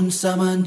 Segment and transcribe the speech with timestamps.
[0.00, 0.64] Unsa man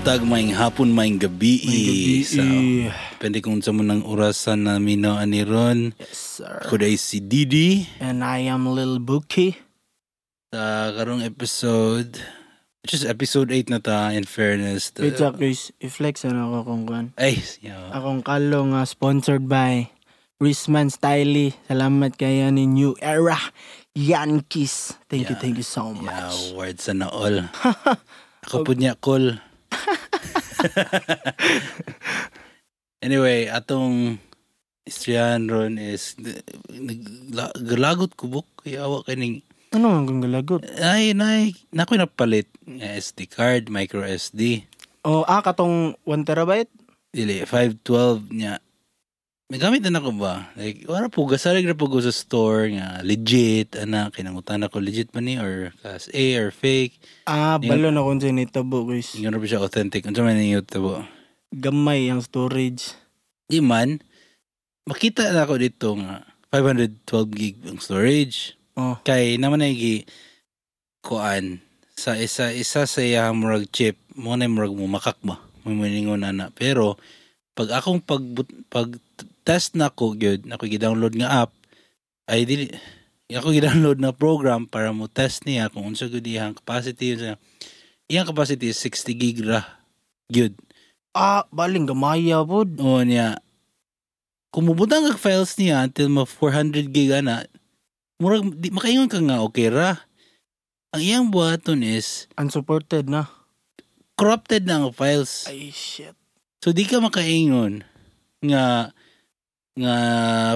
[0.00, 1.60] buntag, maing hapon, maing gabi.
[1.60, 2.24] Maing gabi.
[2.24, 2.40] So,
[3.20, 5.92] depende kung sa mo ng orasan na minaw ani ron.
[6.00, 6.56] Yes, sir.
[6.72, 7.84] Dahil si Didi.
[8.00, 9.60] And I am Lil Bookie.
[10.56, 12.16] Sa karong episode,
[12.80, 14.88] which is episode 8 na ta, in fairness.
[14.96, 15.68] to- Wait guys.
[15.84, 17.06] I-flex ano ako kung kuhan.
[17.20, 17.92] Ay, yeah.
[17.92, 19.84] Akong kalo nga sponsored by
[20.40, 21.52] Risman Styly.
[21.68, 23.36] Salamat kaya ni New Era
[23.92, 24.96] Yankees.
[25.12, 25.42] Thank you, Yeah.
[25.44, 26.00] thank you so Yeah,
[26.32, 26.56] much.
[26.56, 27.52] words na all.
[28.48, 29.36] Ako po niya, call.
[33.02, 34.18] anyway, atong
[34.84, 36.16] istoryahan ron is
[37.60, 40.66] galagot ko buk kaya awa kaning Ano ang galagot?
[40.82, 44.66] ay nay nakoy napalit nga SD card micro SD
[45.00, 46.68] Oh, ah, katong 1 terabyte?
[47.10, 48.60] dili 512 nya
[49.50, 50.54] may gamit na ako ba?
[50.54, 55.10] Like wala po gasalig na po ko sa store nga legit ana kinangutan ako legit
[55.10, 56.94] ba ni or class A or fake?
[57.26, 59.10] Ah, balo na kung sinitabo, guys.
[59.18, 60.06] ingon na po siya authentic.
[60.06, 61.02] Unsa man yung tabo?
[61.50, 62.94] Gamay ang storage.
[63.50, 63.98] di man.
[64.86, 66.22] Makita na ako dito nga
[66.54, 68.54] 512 gig ang storage.
[68.78, 70.06] Oh, kay naman gi
[71.02, 71.58] kuan
[71.98, 76.24] sa isa isa sa iyang murag chip mo na murag mo makak ba mo moningon
[76.24, 76.96] ana pero
[77.52, 78.24] pag akong pag
[78.72, 78.88] pag
[79.50, 81.50] test na ko gyud na ko gi-download nga app.
[82.30, 82.70] Ay dili.
[83.26, 87.18] Ako gi-download na program para mo test niya kung unsa gyud iyang capacity.
[87.18, 87.34] Unsa
[88.06, 89.66] iyang capacity is 60 gig ra.
[90.30, 90.54] Gyud
[91.18, 92.78] ah, baling gamaya pod.
[92.78, 93.42] o niya.
[94.54, 97.42] Kung mubutang ang files niya until ma 400 gig ana
[98.22, 99.98] murag di makaingon ka nga okay ra.
[100.94, 103.26] Ang iyang buhaton is Unsupported na.
[104.14, 105.50] corrupted na ang files.
[105.50, 106.14] Ay, shit.
[106.62, 107.82] so di ka makaingon
[108.46, 108.94] nga
[109.80, 109.96] nga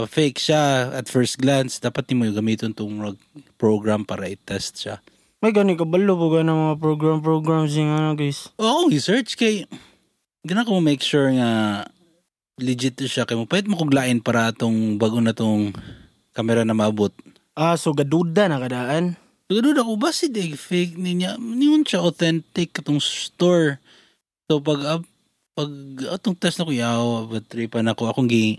[0.07, 3.19] fake siya at first glance dapat ni mo gamiton tong murag
[3.57, 5.01] program para i-test siya
[5.45, 8.49] May gani kabalo po ng mga program-program siya ano, guys.
[8.57, 9.69] oo i-search kay
[10.45, 11.85] gana ko make sure nga
[12.57, 15.73] legit to siya kay mo pwede mo kog lain para atong bago na tong
[16.33, 17.13] kamera na maabot
[17.55, 19.15] Ah, so gaduda na kadaan.
[19.47, 21.39] Siguro ako ba si Dig fake niya?
[21.39, 23.79] Niyon siya authentic katong store.
[24.51, 25.03] So pag up,
[25.55, 25.71] pag
[26.19, 28.59] atong test na ko yaw, but tripan ako akong gi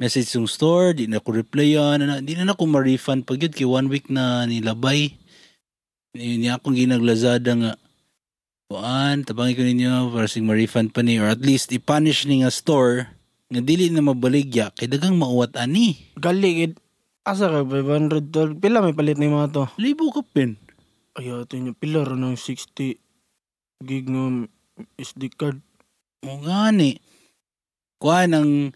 [0.00, 3.68] message yung store, di na ko replyan, na, di na ako ma-refund pag yun kay
[3.68, 5.12] one week na nilabay.
[6.16, 7.72] Ni niya akong ginaglazada nga
[8.70, 12.54] Kuan, tabangin ko ninyo para sing ma-refund pa ni or at least i-punish ni nga
[12.54, 13.10] store
[13.50, 15.98] nga dili na mabaligya kay dagang mauwat ani.
[16.14, 16.78] Gali, gid.
[17.26, 18.54] Asa ka, 500 dollars.
[18.62, 19.64] Pila may palit na yung mga to?
[19.74, 20.54] Libo ka pin.
[21.18, 21.74] Ayaw, ito niya.
[21.74, 22.94] Pila ro ng 60
[23.82, 24.46] gig ng
[24.94, 25.58] SD card.
[26.22, 26.94] O gani.
[27.98, 28.70] Kuan ang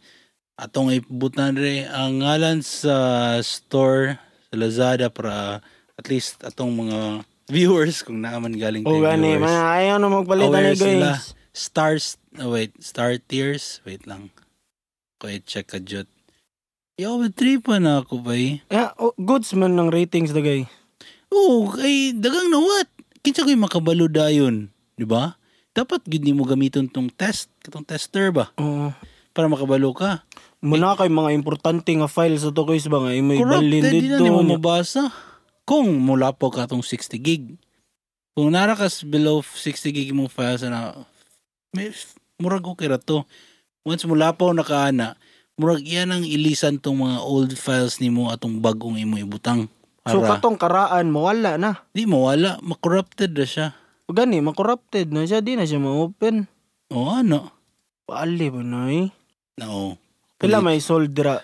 [0.55, 2.95] atong ibutan re ang ngalan sa
[3.41, 5.59] store sa Lazada para
[5.95, 9.45] at least atong mga viewers kung naaman galing O tayo gani, viewers.
[9.45, 11.11] man, ayaw na magpalit Aware na sila.
[11.15, 11.27] guys.
[11.55, 12.05] Stars,
[12.37, 14.35] oh, wait, star tiers, wait lang.
[15.23, 16.11] Wait, check ka jut.
[16.95, 18.59] Yo, tripa na ako ba eh.
[18.67, 20.67] Yeah, oh, goods man ng ratings na guy.
[21.31, 22.91] Oo, kay dagang nawat.
[23.23, 25.39] Kinsa ko'y makabalo dayon, di ba?
[25.75, 28.91] Dapat gid mo gamiton tong test, katong tester ba Oo.
[29.34, 30.22] Para makabalo ka.
[30.65, 33.43] Muna kay mga importante nga files sa to guys ba nga may balin
[33.84, 34.22] Corrupted, di dito.
[34.22, 35.12] na mo mabasa.
[35.67, 37.44] Kung mula po ka tong 60 gig.
[38.33, 40.94] Kung narakas below 60 gig mo files na,
[41.71, 41.93] may,
[42.39, 43.27] murag okay ra to.
[43.83, 45.19] Once mula po nakaana,
[45.55, 49.69] murag yan ang ilisan tong mga old files nimo atong bagong imo ibutang.
[50.00, 51.84] Para, So katong karaan mawala na.
[51.93, 53.67] di mawala, makorrupted na siya.
[54.05, 56.44] Gani, makorrupted na siya, di na siya ma-open.
[56.93, 57.53] O ano?
[58.05, 59.09] Paali ba na eh?
[59.61, 59.99] No.
[60.39, 61.39] Pila may sold dira.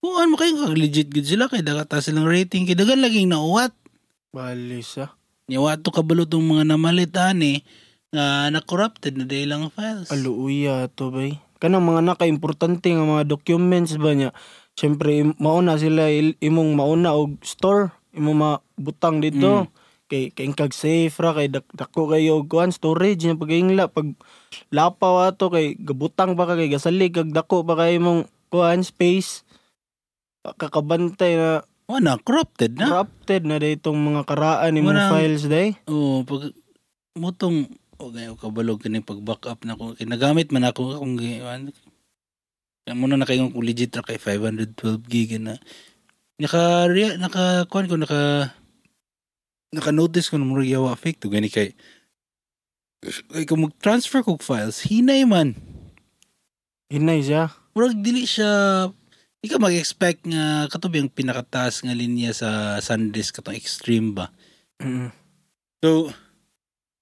[0.00, 3.74] Kung ano kayo kag legit good sila kay dagata silang rating kay dagan laging nauwat.
[4.32, 5.12] Paali siya.
[5.46, 7.62] Niya to kabalo tong mga namalit ani
[8.10, 10.08] nga na corrupted na dahil lang files.
[10.08, 11.38] Aluuya to bay.
[11.60, 14.30] Kanang mga naka-importante nga mga documents ba niya.
[14.76, 17.88] Siyempre, mauna sila, il- imong mauna og store.
[18.12, 19.68] Imong mabutang dito.
[20.06, 23.50] Kay, kay kag safe ra, kay dak, dako kayo og kuhan, storage niya pag
[23.90, 24.08] Pag
[24.70, 29.42] lapaw ato, kay gabutang ka, kay gasalig, kag dako pa kay imong kuhan, space.
[30.46, 32.86] Kakabantay na O na, corrupted na.
[32.90, 35.78] corrupted na day itong mga karaan imong Murang- files day.
[35.86, 36.50] Oo, pag
[37.14, 41.70] mutong o ngayon kabalog kini pag backup na ko kinagamit man ako akong gi- ano,
[42.86, 45.58] Kaya muna nakaingon ko legit ra kay 512 gig na.
[46.38, 46.86] Naka
[47.18, 48.50] naka kuan ko naka
[49.70, 51.74] naka notice ko na murag yawa fake to gani kay
[53.30, 55.54] kay kung mag-transfer kog files hinay man
[56.86, 57.50] Hinay siya.
[57.74, 58.86] murag dili siya
[59.42, 64.28] di ka mag-expect nga katubi ang pinakataas nga linya sa SanDisk katong extreme ba
[64.76, 65.08] Mm.
[65.80, 66.12] so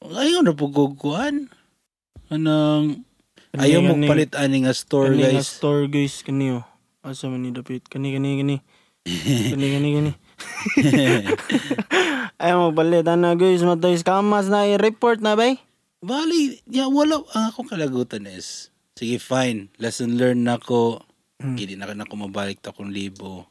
[0.06, 1.50] ayaw na po kog kuan
[2.30, 3.02] anang
[3.50, 6.64] ayaw mo palit ani nga store kani nga guys store guys kani oh.
[7.02, 7.84] Asa man ni dapit?
[7.84, 8.56] Kani kani kani.
[9.52, 10.12] kani kani kani.
[12.38, 15.62] Ayaw mo palit ana guys, matay kamas na i-report na bay.
[16.04, 21.00] Bali, ya wala ang akong kalagutan is sige fine, lesson learned na ko.
[21.40, 21.56] Mm.
[21.56, 23.46] Hindi na na ako mabalik ta kung libo.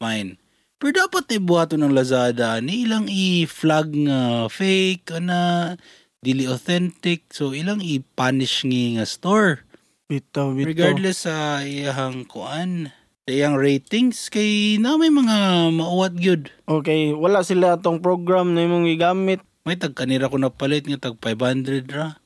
[0.00, 0.38] Fine.
[0.76, 5.72] Pero dapat ibuhato ng Lazada ni ilang i-flag nga fake na
[6.20, 9.64] dili authentic so ilang i-punish nga store
[10.06, 10.70] Bitaw bitaw.
[10.70, 12.94] regardless sa iyang kuan
[13.26, 15.36] sa iyang ratings kay na may mga
[15.74, 19.42] mauwat gyud Okay, wala sila atong program na imong gigamit.
[19.66, 22.22] may tag kanira ko napalit nga tag 500 ra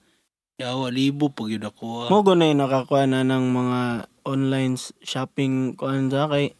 [0.61, 2.09] yawa libo pag yun ako ah.
[2.13, 3.81] Mo go na yung nakakuha na ng mga
[4.29, 6.53] online shopping kuan sa kay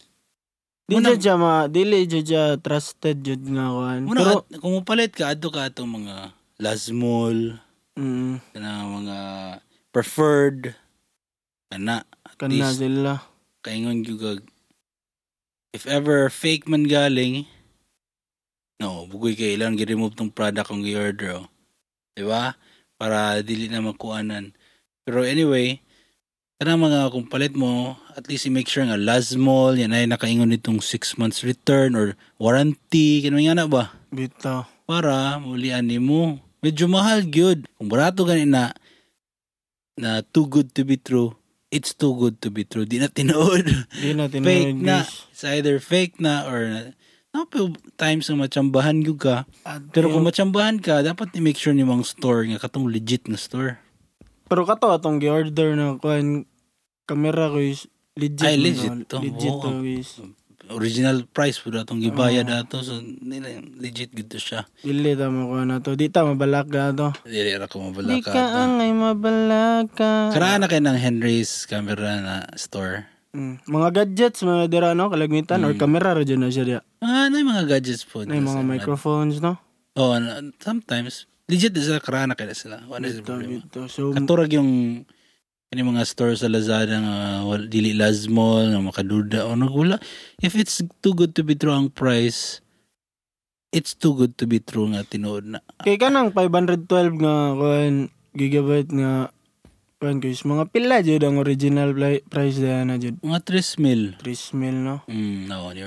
[0.89, 4.09] Di Muna- jud ma, dili jud siya trusted jud nga kuan.
[4.09, 7.61] Muna, Pero at- kung mupalit ka, ato ka atong mga Lazmol,
[7.95, 9.19] mm, na mga
[9.95, 10.75] preferred,
[11.69, 13.23] kana, at kana least, sila.
[13.61, 14.45] Kaingon yung
[15.71, 17.47] if ever fake man galing,
[18.83, 21.49] no, bugoy kay ilang gi-remove tong product kung gi-order, oh.
[22.17, 22.59] Diba?
[23.01, 24.53] Para dili na makuanan.
[25.07, 25.81] Pero anyway,
[26.61, 30.83] kanang mga kung palit mo, at least i-make sure nga Lazmol, yan ay nakaingon nitong
[30.83, 33.95] 6 months return or warranty, kanang nga na ba?
[34.11, 34.81] Bitaw.
[34.91, 36.43] para mulian nimo.
[36.59, 37.63] Medyo mahal gyud.
[37.79, 38.75] Kung barato gani na
[39.95, 41.31] na too good to be true,
[41.71, 42.85] it's too good to be true.
[42.85, 43.67] Di na tinuod.
[44.03, 45.07] Di na tinuod fake na.
[45.31, 46.93] It's either fake na or
[47.31, 49.47] na pero times na machambahan gyud ka.
[49.63, 53.39] At Pero kung machambahan ka, dapat i-make sure ni mong store nga katong legit nga
[53.39, 53.79] store.
[54.51, 56.43] pero kato atong gi-order na kuan
[57.07, 57.87] camera guys.
[58.19, 58.43] Legit.
[58.51, 59.23] Ay, legit to.
[59.23, 59.23] to.
[59.23, 59.63] Legit Oo.
[59.63, 60.11] to guys.
[60.71, 64.67] Original price po atong gibayad ato so nila legit gid to siya.
[64.87, 65.99] Dili ta mo kuan na to.
[65.99, 67.11] Di ta mabalak ka to.
[67.27, 68.31] Dili ra ko Di mabalaka.
[68.31, 70.11] ka angay mabalaka.
[70.31, 73.11] Karaan na kay ng Henry's camera na store.
[73.31, 73.63] Mm.
[73.67, 76.81] Mga gadgets mga dira no kalagmitan or camera ra na siya diya.
[77.03, 78.23] Ah, na mga gadgets po.
[78.27, 79.59] Na yung mga microphones no.
[79.99, 80.15] Oh,
[80.63, 81.27] sometimes.
[81.51, 82.87] Legit sila, karana kaya sila.
[82.87, 83.91] What is the bito.
[83.91, 85.03] So Katurag yung
[85.79, 90.03] yung mga store sa Lazada nga wal, dili Lazmall nga makaduda o nagula
[90.43, 92.59] if it's too good to be true ang price
[93.71, 98.91] it's too good to be true nga tinuod na kay kanang 512 nga kuan gigabyte
[98.91, 99.31] nga
[100.03, 101.95] kuan guys mga pila jud ang original
[102.27, 103.23] price diya na jud.
[103.23, 105.07] mga 3 mil 3 mil no.
[105.07, 105.87] mm, no ni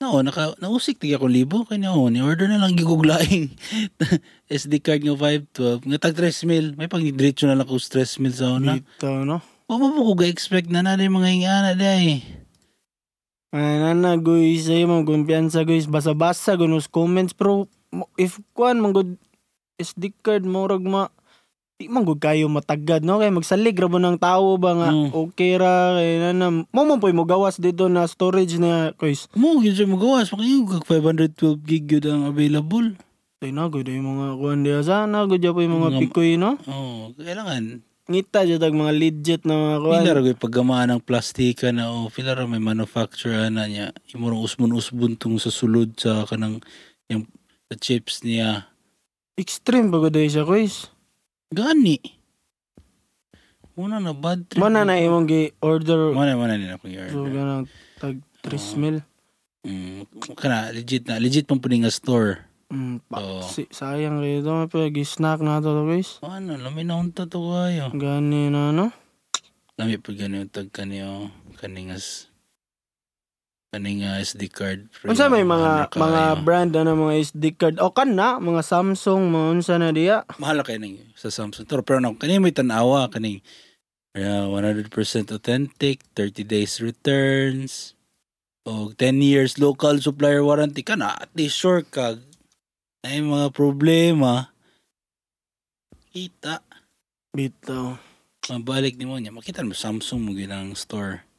[0.00, 3.52] no naka nausik tiga ko libo kay no ni order na lang giguglaing.
[4.48, 6.72] SD card nga 512 nga tag 3 mil.
[6.80, 8.80] May pang diretso na lang ko 3 mil sa una.
[8.80, 9.44] Bito no.
[9.68, 12.24] Wa mo po ko ga-expect na na mga ingana day.
[13.52, 15.84] Ay nana guys, ay mo kumpiyansa guys.
[15.84, 17.68] Basa-basa gunos comments pero
[18.16, 19.20] if kuan gud
[19.76, 21.12] SD card mo rag ma
[21.80, 25.16] di man gud kayo matagad no kay magsalig ra mo ng tao ba nga Mm.
[25.16, 29.24] okay ra kay nana mo man po'y mo gawas dito na storage na guys.
[29.32, 32.92] Mo gyud siya magawas makayo kag 512 gig yun ang available.
[33.40, 36.60] Ay na gud ay mga kuan diya sana gud po yung mga Mga- pikoy no.
[36.68, 39.96] Oh, kailangan Ngita jud ang mga legit na mga kuan.
[39.96, 44.36] pila ra gyud paggamaan ng plastika na o pila ra may manufacturer na niya imong
[44.36, 46.60] usbon-usbon tung sa sulod sa kanang
[47.08, 47.24] yung
[47.66, 48.68] sa chips niya.
[49.40, 50.92] Extreme ba gud siya guys.
[51.50, 51.98] Gani.
[53.74, 54.62] Muna na bad trip.
[54.62, 57.34] Mana na imong gi-order Mana mana nila kung so order.
[57.34, 57.66] ganang
[57.98, 58.96] tag 3 mil.
[59.66, 60.06] Mm,
[60.38, 62.46] kana legit na legit pang pud nga store.
[62.70, 63.42] Mm, pa, Oo.
[63.42, 64.50] si, sayang kayo ito.
[64.54, 66.22] May pag-snack na ito guys.
[66.22, 67.90] Ano, lami na unta to kayo.
[67.98, 68.94] Gani na no.
[69.74, 72.29] Lami pag ganyo tag kanyo kaningas
[73.70, 74.90] kaninga SD card.
[75.06, 76.42] Unsa may mga ano mga kayo.
[76.42, 80.26] brand na mga SD card o kan na mga Samsung mga unsa na diya.
[80.42, 81.70] mahal kay ning sa Samsung.
[81.70, 83.46] Pero pero na kani may tanawa kani
[84.18, 84.90] uh, 100%
[85.30, 87.94] authentic, 30 days returns,
[88.66, 92.18] o 10 years local supplier warranty ka na at least sure ka
[93.06, 94.52] yung mga problema
[96.12, 96.60] kita
[97.30, 97.94] Bitaw.
[98.50, 101.29] mabalik ni mo niya makita mo Samsung mo ginang store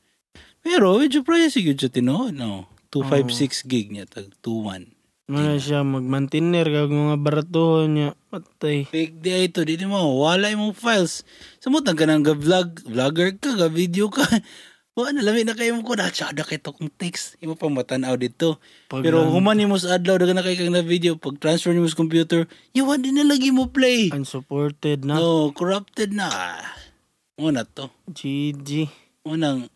[0.61, 4.89] pero medyo price yun siya tinuod no 256 gig niya tag 21
[5.31, 8.09] Mana siya mag-maintainer kag mga baratuhon niya.
[8.27, 8.83] Patay.
[8.83, 11.23] Fake di ito, di mo, wala yung files.
[11.63, 14.27] Samot ang kanang ga vlog, vlogger ka, ga video ka.
[14.91, 17.39] Wa na lami na kayo mo ko na tsada kay to kong text.
[17.39, 18.59] Imo pang matanaw dito.
[18.91, 21.71] Pag Pero lang- human nimo sa adlaw daga na kay kang na video pag transfer
[21.71, 22.43] nimo sa computer,
[22.75, 24.11] yawa din na lagi mo play.
[24.11, 25.15] unsupported na.
[25.15, 26.27] No, corrupted na.
[27.39, 27.87] Mo na to.
[28.11, 28.91] GG.
[29.23, 29.71] Unang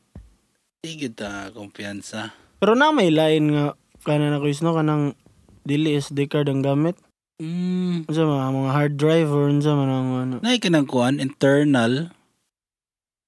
[0.86, 2.30] sige ta kumpiyansa.
[2.62, 3.66] Pero na may line nga
[4.06, 5.18] kanan ako is no kanang
[5.66, 6.94] dili SD card ang gamit.
[7.42, 10.36] Mm, Unsa mga mga hard drive or unsa man ang ano.
[10.46, 12.14] Nay ka ng kuan, internal.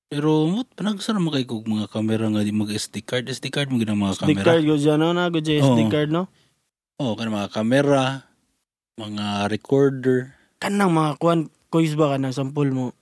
[0.07, 3.67] Pero mo panagsara mo kay kog mga camera nga di mag SD card, SD card
[3.67, 4.45] mo ginang mga SD camera.
[4.47, 6.31] card go dyan no na dyan SD card no.
[6.97, 8.23] Oh, kana mga camera,
[8.95, 10.31] mga recorder.
[10.63, 12.95] Kanang mga kuan kois ba kanang sample mo.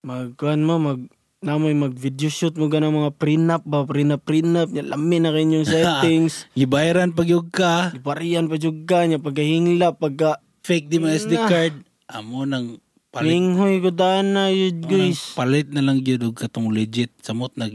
[0.00, 1.00] Mag kuan mo mag
[1.42, 5.66] namoy mag video shoot mo ganang mga prenup ba prenup prenup nya lami na kanyong
[5.70, 11.18] settings Gibayaran pag yug ka, iparian pa jud ka nya pagkahingla pagka fake di mga
[11.26, 11.46] SD Na.
[11.50, 11.74] card.
[12.06, 12.78] Amo nang
[13.10, 13.90] palit Minghoy ko
[14.22, 15.34] na yun guys.
[15.34, 17.74] palit na lang gyud og katong legit samot nag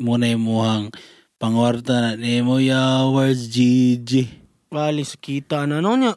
[0.00, 0.88] mo na imuhang
[1.36, 4.24] pangwarta na nimo yawars GG.
[4.72, 6.12] Bali sa kita na ano niya.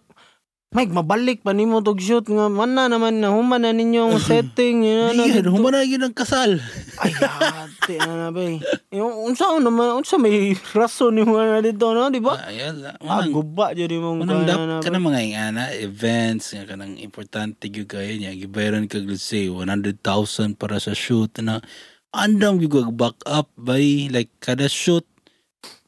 [0.69, 4.21] Mike, mabalik pa nimo tog shoot nga man na naman na human na ninyo ang
[4.29, 6.61] setting yun na Di human na gyud ang kasal.
[7.01, 8.45] Ay, ate na na ba.
[8.93, 12.37] Yung unsa naman, unsa may rason ni mga na dito no, di ba?
[12.45, 14.93] Ayun, Ah, guba jud Manang dap kana na ka ba?
[14.93, 18.37] ng mga ingana, events, nga kanang importante gyud kayo niya.
[18.37, 20.05] Gibayaran kag let's say 100,000
[20.53, 21.65] para sa shoot na
[22.13, 25.09] andam gyud kag backup bay like kada shoot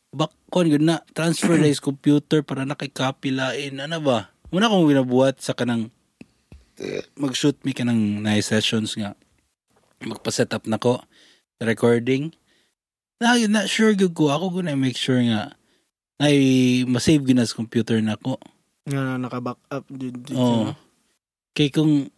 [0.09, 4.30] back kon gyud na transfer na is computer para nakay-copy lain ano ba.
[4.51, 5.87] Muna kong ginabuhat sa kanang
[7.15, 9.13] mag-shoot mi kanang nice sessions nga
[10.01, 10.97] magpa-set up nako
[11.61, 12.33] recording
[13.21, 15.53] na na sure gyud ko ako guna make sure nga
[16.17, 16.35] ay
[16.89, 18.41] masave gyud na sa computer nako
[18.89, 20.73] Nga naka-back up jud Oo.
[20.73, 20.75] no?
[21.53, 22.09] Kay kung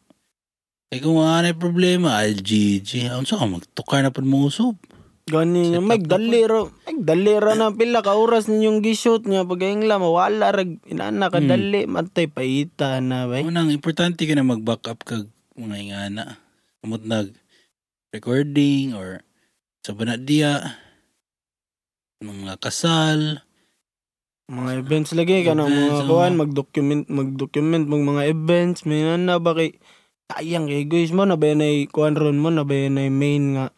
[0.88, 3.10] kay kung wala na problema, ay GG.
[3.12, 4.78] Ano sa magtukar na pud mo usop.
[5.24, 8.84] Gani nga up Mike na dali ra, Mike dali ra na pila ka oras ninyong
[8.84, 11.48] gi-shoot nga pag ingla mawala rag inana ka Hmm.
[11.48, 13.48] dali matay paita na bay.
[13.48, 16.44] Unang importante ka na mag-backup kag mga ingana.
[16.84, 17.32] Kamot nag
[18.12, 19.24] recording or
[19.88, 20.76] sa banadya
[22.20, 23.40] mga kasal.
[24.52, 26.42] Mga events lagi ka na mga kuan oo.
[26.44, 29.80] mag-document mag-document mong mga events may na ba kay
[30.28, 33.72] sayang kay guys mo na ba nay kuan ron mo na ba nay main nga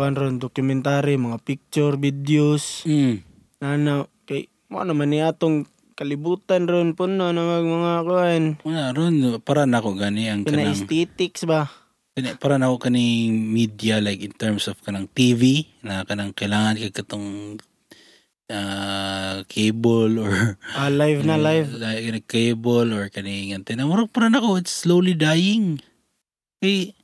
[0.00, 2.88] kuan ron documentary mga picture videos.
[2.88, 3.20] Mm.
[3.60, 8.42] na na kay mo naman ni atong kalibutan ron po no na mag mga kuan
[8.64, 11.68] Una ron para na ako gani ang kana kanang aesthetics ba?
[12.40, 16.88] Para na ako kaning media like in terms of kanang TV na kanang kailangan kay
[16.96, 17.60] katong
[18.48, 21.76] ah, cable or ah, live na live.
[21.76, 23.84] Like cable or kaning antenna.
[23.84, 25.84] Murag para na ako it's slowly dying.
[26.64, 26.96] Kay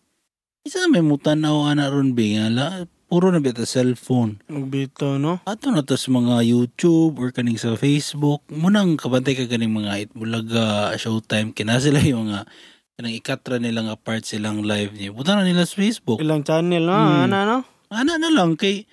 [0.67, 2.67] isa na may mutanaw ana ron ba nga la
[3.07, 4.43] puro na bita cellphone.
[4.51, 5.39] Magbito no?
[5.47, 8.43] Ato na to sa mga YouTube or kaning sa Facebook.
[8.51, 12.51] Munang kabantay ka kaning mga itbulaga showtime kina sila yung mga
[12.99, 15.15] kanang ikatra nilang apart silang live niya.
[15.15, 16.19] Buta na nila sa Facebook.
[16.19, 16.99] Ilang channel no?
[16.99, 17.31] Hmm.
[17.31, 17.59] ana no?
[17.87, 18.91] Ana na lang kay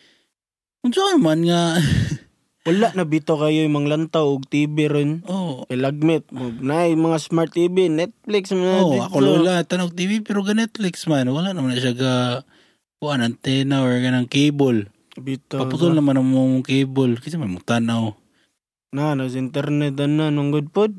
[0.86, 1.74] unsa man nga
[2.63, 7.20] wala na bito kayo yung manglantaw og TV ron oh kay lagmit mo na mga
[7.20, 11.27] smart TV Netflix man oh ako lola tanog TV pero ga Netflix man.
[11.27, 12.15] Wala naman na siya ga
[13.03, 14.88] kuan antenna or ganang cable.
[15.20, 17.20] Bito paputol naman ang mong cable.
[17.20, 18.15] Kasi may mong tanaw.
[18.96, 20.96] Na na sa internet na nung good pod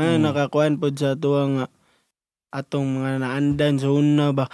[0.00, 0.24] ay Mm.
[0.24, 1.66] nakakuan pod sa tuwa nga
[2.56, 4.48] atong mga naandan sa una ba.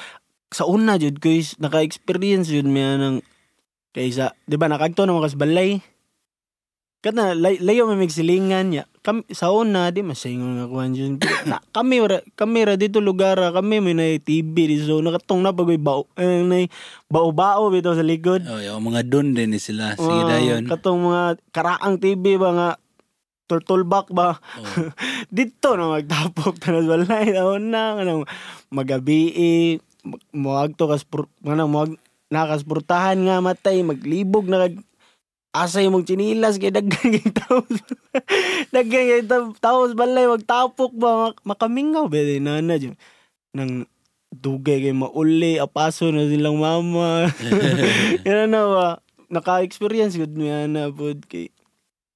[0.51, 3.23] Sa una jud guys naka-experience jud miya ng
[3.95, 5.79] kaysa di ba nakagto na mga balay
[6.99, 8.85] Kana lay, layo may migsilingan niya.
[9.07, 11.23] Kami, sa una di masingon nga kuan jud.
[11.47, 15.47] na, kami ra, kami ra dito lugar ra, kami may na TV di so nakatong
[15.47, 16.67] na pag bao eh, na
[17.07, 18.43] bao-bao bitaw sa likod.
[18.51, 21.23] oh yung mga don din ni sila sige Ah, dayon Katong mga
[21.55, 22.69] karaang TV ba nga
[23.47, 24.43] turtle back ba?
[24.59, 24.91] oh.
[25.39, 28.27] dito na magtapok tanas balay taon na kanang
[28.75, 29.79] magabi
[30.35, 31.07] muag to kas
[31.41, 31.95] kanang muag
[32.29, 34.69] nakasportahan nga matay maglibog na
[35.49, 37.73] kag asay mong chinilas kay daggan kay taos
[38.75, 42.95] daggan kay ta- taos balay magtapok ba mak- makamingaw ba di nana jud
[43.57, 43.89] nang
[44.29, 47.33] dugay kay mauli apaso na silang mama
[48.29, 48.87] yan na ba
[49.33, 51.49] naka-experience gud mi ana pod kay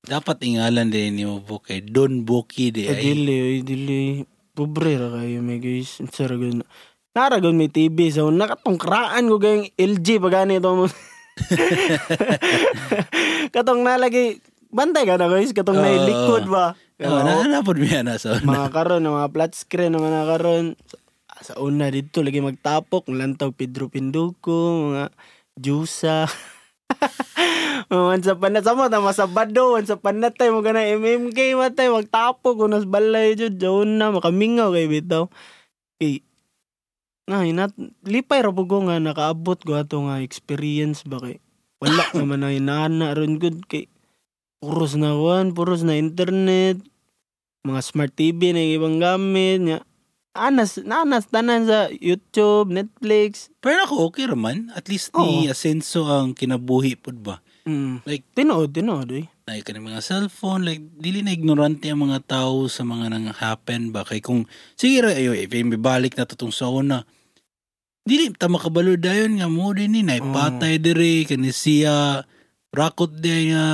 [0.02, 4.00] dapat ingalan din ni mo po kay Don Boki di Ay, dili, ay, dili.
[4.50, 6.02] Pobre ra kayo, may guys.
[6.10, 6.66] Saragon.
[7.14, 8.10] Naragon may TV.
[8.10, 10.90] So, nakatongkraan ko kayong LG pag gani ito mo.
[13.54, 15.56] Katong nalagi, bantay ka na guys.
[15.56, 16.06] Katong na Oo.
[16.06, 16.76] likod ba?
[17.02, 20.78] oh, na na pod mi ana sa mga karon, mga flat screen naman na karon.
[20.86, 20.96] Sa,
[21.42, 23.10] sa una dito, lagi magtapok.
[23.10, 25.10] Lantaw Pedro Pinduco, mga
[25.58, 26.28] Jusa.
[27.92, 32.56] Once upon a sama ta masabado once upon a time mo gana MMK matay magtapo
[32.56, 35.28] ko nas balay jud jaon na makamingaw kay bitaw.
[36.00, 36.24] Kay
[37.32, 37.72] na hinat
[38.04, 41.40] lipay ra ko nga nakaabot ko ato nga experience ba kay
[41.80, 43.88] wala naman na inana ron good kay
[44.60, 46.76] puros na kuan puros na internet
[47.64, 49.78] mga smart TV na ibang gamit nya
[50.32, 53.52] anas nanas tanan sa YouTube, Netflix.
[53.60, 54.72] Pero ako okay raman.
[54.72, 57.36] At least ni asenso ang kinabuhi pod ba.
[57.62, 58.02] Mm.
[58.02, 59.30] Like, Tinood, tinood eh.
[59.46, 63.94] like kanang mga cellphone, like, dili na ignorante ang mga tao sa mga nang happen
[63.94, 64.02] ba.
[64.02, 67.06] Kay kung, sige ra, ayo, if may balik na tutong sa una,
[68.02, 72.26] dili ta makabalo dayon nga mo din ni, naipatay dire, kani siya,
[72.74, 73.64] rakot din nga,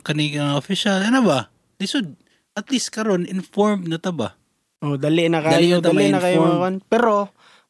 [0.00, 1.52] kani nga official, ano ba?
[1.76, 2.16] Lisod,
[2.54, 4.36] at least karon informed na ta ba?
[4.80, 6.48] Oh, dali na Dali kayo, na ta dali, na kayo ma-inform.
[6.50, 6.74] mga kan.
[6.86, 7.14] Pero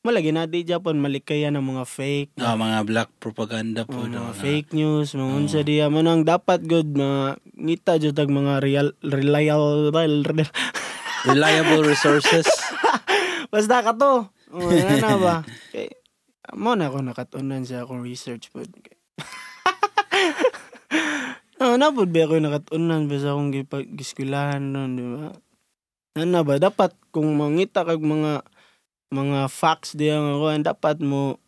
[0.05, 2.31] malagi na di Japan malikaya ng mga fake.
[2.37, 4.03] Ah, mga black propaganda po.
[4.03, 8.13] Oh, mga na- fake news, mga unsa diya man ang dapat good na ngita jud
[8.13, 9.89] tag mga real reliable
[11.25, 12.45] Reliable resources.
[13.55, 14.29] Basta ka to.
[14.53, 15.37] Oh, ano na ba?
[15.73, 15.89] Kay
[16.53, 18.69] mo na ako nakatunan sa akong research pod.
[21.65, 25.33] Oh, na pod ba ako nakatunan basta akong gipag giskulahan nun, di ba?
[26.21, 28.45] Ano ba dapat kung mangita kag mga
[29.09, 31.39] mga facts diya nga kuan dapat mo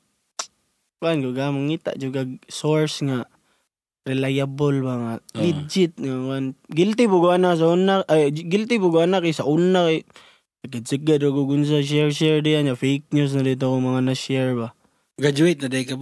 [1.02, 3.26] kuan ko ga mangita jud kag source nga
[4.06, 5.42] reliable ba nga Oo.
[5.42, 9.90] legit nga kuan guilty po na sa una ay guilty po na kay sa una
[9.90, 10.06] kay
[10.66, 12.74] Sigad ako kung sa share-share diyan niya.
[12.74, 14.74] Fake news na dito kung mga na-share ba.
[15.16, 15.96] Graduate na day ka.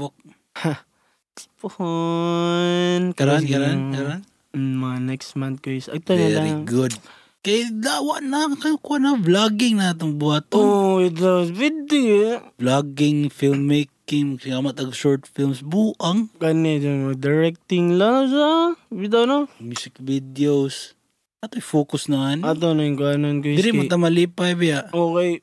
[1.59, 3.14] Puhon.
[3.14, 4.21] Karan, Kasi karan, yung- karan.
[4.50, 5.87] Mm, mga next month ko is.
[5.87, 6.66] Ito na Very lang.
[6.66, 6.94] good.
[7.40, 10.59] Kay dawa na kayo ko na vlogging na itong buhaton.
[10.59, 12.40] Oh, it was video.
[12.56, 18.75] Vlogging, filmmaking, kaya matag short films, buang, Kani, yung directing lang sa.
[18.88, 19.47] Bito no?
[19.59, 20.97] music videos.
[21.38, 22.49] Ato'y focus na ano.
[22.49, 23.52] Ato na yung kanan ko.
[23.52, 24.88] Diri mo kay- ta malipay biya.
[24.88, 25.38] Okay.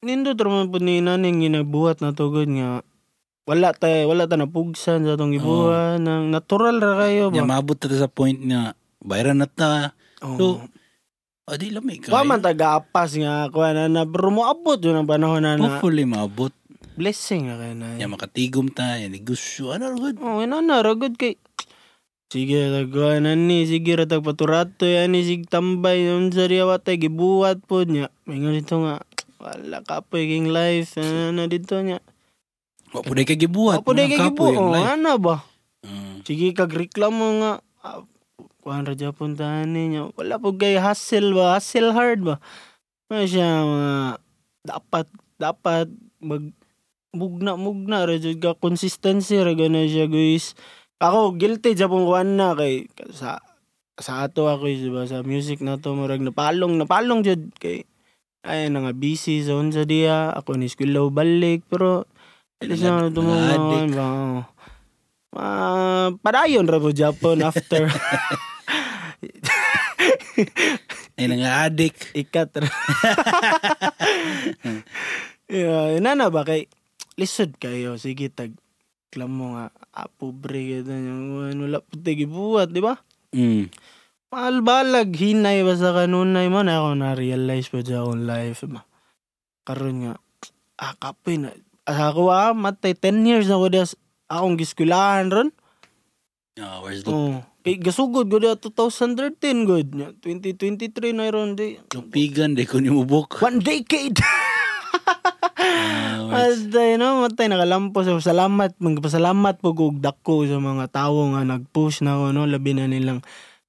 [0.00, 2.80] Nindo traman po ni naning ginabuhat na to good nga.
[3.44, 7.44] Wala tay wala ta napugsan sa atong gibuhat nang natural ra kayo ba.
[7.44, 8.72] maabot ta sa point nga
[9.04, 9.92] bayran na ta.
[10.24, 10.36] Oh.
[10.40, 10.44] So,
[11.44, 12.08] adi lamay ka.
[12.08, 16.08] Wa man taga-apas nga kuha na na pero moabot yun ang panahon na na Hopefully
[16.08, 16.56] maabot.
[16.96, 18.00] blessing na kayo na.
[18.00, 20.16] Nya makatigom ta, negosyo, ano good.
[20.24, 21.36] Oh, ina na ragod kay
[22.32, 23.62] Sige, tagawa na ni.
[23.62, 25.22] Sige, ratag paturato yan ni.
[25.22, 26.10] Sige, tambay.
[26.10, 28.10] Yung sa riyawa tayo, gibuhat po niya.
[28.26, 29.06] May nga dito nga.
[29.38, 30.98] Wala ka po yung life.
[30.98, 32.02] Ano na dito niya.
[32.94, 33.82] Wa pud kay gibuhat.
[33.82, 34.62] Apo na mga kay kapoy gibuhat.
[34.62, 35.36] ang Oh, ano ba?
[35.82, 36.16] Mm.
[36.22, 37.52] Sige, kag-reklamo nga.
[37.82, 38.06] Ah,
[38.64, 40.08] Kuhan ra dyan puntahan niya.
[40.16, 41.58] Wala po kay hustle ba?
[41.58, 42.36] Hustle hard ba?
[43.12, 43.92] Ano siya, mga
[44.64, 45.92] dapat, dapat
[46.24, 46.54] mag
[47.14, 50.58] mugna mugna ra jud ka consistency ra gana siya guys
[50.98, 53.38] ako guilty sa pong kuan na kay sa
[53.94, 57.86] sa ato ako diba sa music na to murag napalong napalong jud kay
[58.44, 62.04] ay nga busy sa unsa diya ako ni eskwela balik pero
[63.12, 63.92] Tumungan addict.
[63.94, 64.08] ba?
[65.34, 67.90] Ah, padayon ra po Japon after
[71.18, 72.10] Ay nga addict.
[72.14, 72.68] ikat ra.
[75.50, 76.66] yeah, inana ba kay
[77.14, 78.54] lisod kayo sige tag
[79.14, 82.98] klamo nga ah, pobre gyud yung wala po gibuhat di ba?
[83.30, 83.70] Mm.
[84.34, 88.82] Mahal balag hinay ba sa kanunay man ako na realize pa sa akong life ba.
[89.62, 90.12] Karon nga
[90.82, 93.92] ah kapoy na ah, ako ah matay 10 years na ko das
[94.26, 95.48] akong giskulahan ron.
[96.56, 97.42] Ah, where's the Oh.
[97.64, 99.96] Kay gasugod ko da 2013 good.
[99.96, 101.80] Nya, 2023 na ron di.
[101.88, 103.40] tupigan de ko ni mubok.
[103.40, 104.20] One decade.
[105.54, 111.32] Ah, where's- Basta no, matay nakalampo so salamat magpasalamat po kog dako sa mga tawo
[111.32, 113.20] nga nag-push na ako no labi na nilang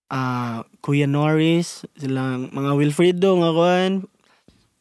[0.08, 3.92] ah Kuya Norris, silang mga Wilfredo nga kuan,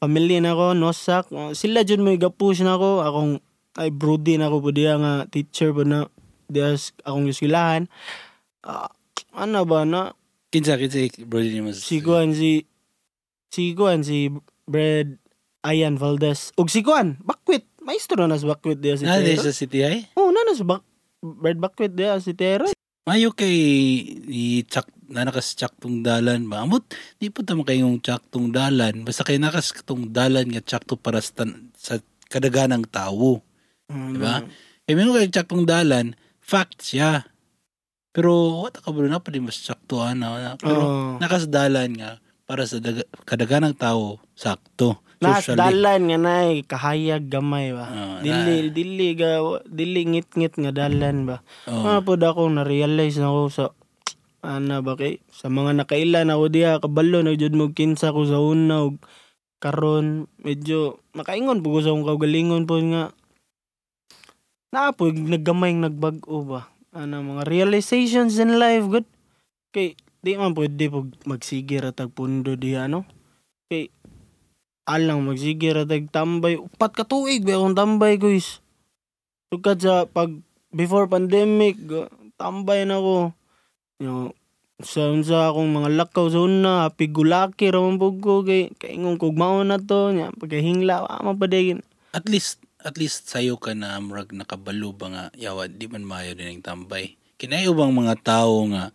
[0.05, 3.33] pamilya na ko, Nosak, ah, sila jud may ga-push na ako, akong
[3.75, 6.07] ay Brody na ako po diya nga teacher po na
[6.47, 7.89] diya akong eskwelahan.
[8.63, 8.93] Ah,
[9.35, 10.13] ano ba na?
[10.55, 11.83] Kinsa kinsa bro ni mas.
[11.83, 12.63] si Kuan si
[13.51, 14.31] si Kuan si
[14.69, 15.19] Brad
[15.67, 16.55] Ayan Valdez.
[16.55, 17.67] Ug si Kuan Bakwit.
[17.83, 19.43] Maestro na sa Bakwit diya si Na di Tero.
[19.43, 20.15] sa City High.
[20.15, 20.87] oh na na sa Bak
[21.19, 22.71] Brad Bakwit diya si Tero.
[23.05, 23.59] Mayo kay
[25.05, 26.65] i chak na nakas tong dalan ba.
[26.65, 26.85] Amot
[27.21, 29.05] di po tama kayong tong dalan.
[29.05, 31.45] Basta kay nakas tong dalan nga tsakto para sa,
[31.77, 32.01] sa
[32.33, 33.45] kadaganang tawo.
[33.93, 34.35] Mm, Diba?
[34.89, 37.29] Eh meron kay tong dalan, fact siya.
[38.15, 40.55] Pero what ka bro na pa di mas sakto ana.
[40.57, 41.11] Pero Oo.
[41.19, 42.11] nakasdalan nga
[42.47, 45.03] para sa daga, kadaganang tao sakto.
[45.19, 47.87] Nas dalan nga nay kahayag gamay ba.
[47.89, 51.37] Ah, dili dili ga dili ngit-ngit nga dalan ba.
[51.67, 51.81] Oo.
[51.81, 53.65] Mga pod ako na realize na ako sa
[54.45, 55.25] ana ba kay?
[55.33, 59.01] Sa mga nakailan ako diha kabalo na jud mo kinsa ko sa una ug
[59.65, 60.29] karon.
[60.45, 63.17] Medyo makaingon po ko sa akong kaugalingon po nga.
[64.77, 66.69] Naa po naggamay nagbag-o ba?
[66.93, 69.09] Ana mga realizations in life good.
[69.73, 73.09] Kay di man pwede po magsige ra tag pundo diha no?
[73.73, 73.89] Kay
[74.85, 76.61] alang magsige ra tag tambay.
[76.61, 78.61] Upat ka tuig ba akong tambay guys?
[79.49, 80.37] Sugad sa pag
[80.75, 81.81] before pandemic
[82.37, 83.33] tambay na ko
[84.03, 84.35] know,
[84.83, 89.39] sa akong mga lakaw sa una happy gulaki ra man pud ko kay kaingon kog
[89.39, 91.79] mao na to nya pagkahingla wa man padigin
[92.15, 96.35] At least, at least sayo ka na murag nakabalo ba nga yawa di man mayo
[96.39, 97.19] din ang tambay.
[97.39, 98.95] Kinayo bang mga tao nga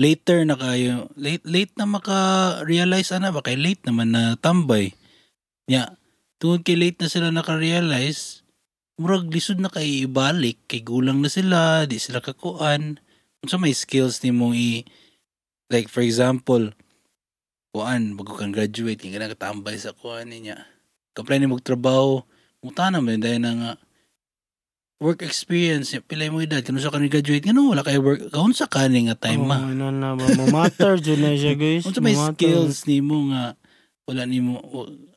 [0.00, 4.96] later na kayo late late na maka-realize ana ba kay late naman na tambay.
[5.68, 5.92] Nya,
[6.40, 8.44] tungod kay late na sila naka-realize,
[8.96, 12.96] murag lisod na kay ibalik kay gulang na sila, di sila kakuan.
[13.44, 14.80] Unsa may skills nimong i
[15.68, 16.72] like for example,
[17.76, 20.64] kuan bago kang graduate, yung ka katambay sa kuan niya.
[21.12, 22.24] Kapla ni magtrabaho,
[22.64, 23.72] muta naman dahil na nga
[24.96, 28.64] work experience, pilay mo edad, kano sa ka graduate, ngano wala kay work, kaun sa
[28.64, 29.60] kani nga time ma.
[29.60, 33.52] oh, na na ba mo matter jud na siya guys Unsa may skills nimo nga
[34.08, 34.64] wala nimo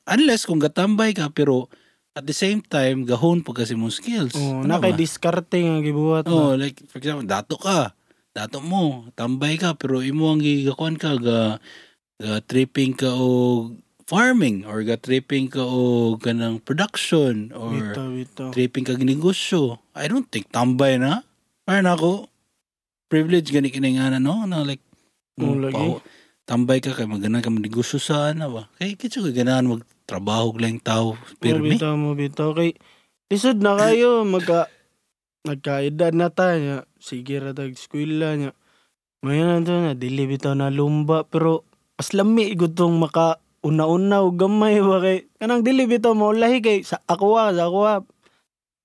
[0.04, 1.72] unless kung gatambay ka pero
[2.18, 4.34] at the same time gahon po kasi mong skills.
[4.36, 7.94] oh Ano na kay diskarte nga gibuhat Oh, like for example, dato ka.
[8.38, 11.58] Dato mo, tambay ka pero imo ang gigakuan ka ga,
[12.22, 13.74] ga tripping ka o
[14.06, 19.82] farming or ga tripping ka o ganang production or bitaw bitaw tripping ka negosyo.
[19.98, 21.26] I don't think tambay na.
[21.66, 22.30] Parang ako
[23.10, 24.86] privilege gani kini nga na no na like
[25.42, 25.74] mo lagi.
[25.74, 26.06] pao-
[26.48, 28.72] tambay ka kay maganan ka negosyo sa ana ba.
[28.80, 31.76] Kay kitsa ka ganahan mag trabaho lang tao mo pirmi.
[31.76, 32.78] bitaw mo bitaw kay
[33.28, 34.72] lisod na kayo magka
[35.44, 38.52] nagkaedad na tayo sige ra tag eskwela nya
[39.26, 41.66] Mayan na to na dili bitaw na lumba pero
[41.98, 46.86] mas lami igud tong maka una-una og gamay ba kay kanang dili bitaw maulahi kay
[46.86, 48.06] sa ako sa ako.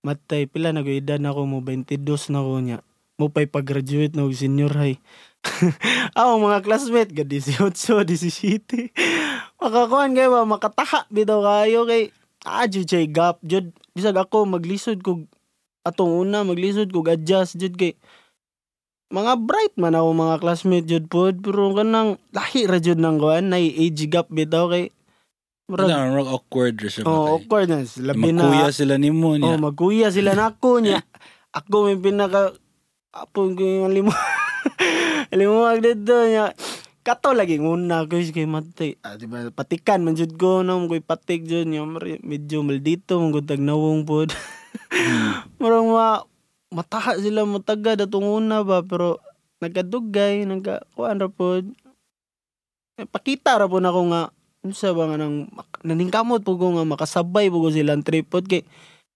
[0.03, 2.79] Matay pila na edad na ako mo 22 na ko nya
[3.21, 4.97] mo pay pag-graduate na og senior high.
[6.19, 8.95] Ako mga classmate ga 18 17
[9.63, 12.15] makakuan kay ba makataha bitaw kayo kay
[12.47, 15.29] ah jud gap jud bisag ako maglisod kog
[15.83, 17.99] atong una maglisod kog adjust jud kay
[19.13, 23.53] mga bright man ako mga classmate jud pod pero kanang lahi ra jud nang kuan
[23.53, 24.89] nay age gap bitaw kay
[25.69, 28.49] murag Ano, murag awkward ra siya oh, awkward na labi na.
[28.49, 29.61] Magkuya sila nimo oh niya.
[29.61, 31.05] magkuya sila nako niya.
[31.59, 32.57] Ako may pinaka
[33.13, 34.15] apo ko yung limo
[35.29, 36.57] limo dito niya.
[37.03, 38.97] Kato lagi una ko kay matay.
[39.03, 41.85] Ah, di ba patikan man jud ko no koy patik jud niya
[42.25, 44.33] medyo maldito mo gud tag nawong pod
[45.61, 46.25] murang ma
[46.73, 48.81] mataha sila matagad atong una ba?
[48.85, 49.21] Pero
[49.63, 51.69] nagkadugay nagka kuan ra pod
[52.99, 54.23] eh, pakita ra po na ko nga
[54.63, 55.51] unsa ba nga nang
[55.87, 58.63] naningkamot po ko nga makasabay po ko silang tripod kay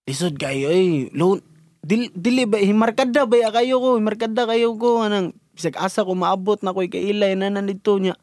[0.07, 1.43] lisod kayo eh loan
[1.87, 3.89] dili, dili ba himarkada ba ya kayo ko?
[3.99, 8.19] Himarkada kayo ko nga nang bisag asa ko maabot na ko'y kailay na nandito niya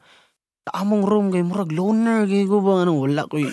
[0.63, 3.47] sa among room kay murag loner kay ko ba nga nang wala ko'y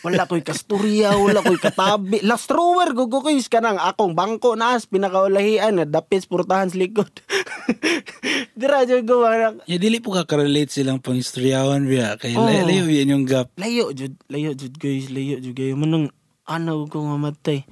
[0.00, 2.24] wala ko'y kasturya, wala ko'y katabi.
[2.24, 7.12] Last thrower, gugo ko is kanang akong bangko naas, pinakaulahian, na dapis purtahan sa likod.
[8.58, 12.48] Dira, dyan ko, parang, Ya dili po ka relate silang pangistoryawan biya kay Oo.
[12.48, 13.52] layo layo yan yung gap.
[13.60, 16.08] layo jud layo jud guys layo jud kayo manang
[16.48, 17.68] ano ko nga matay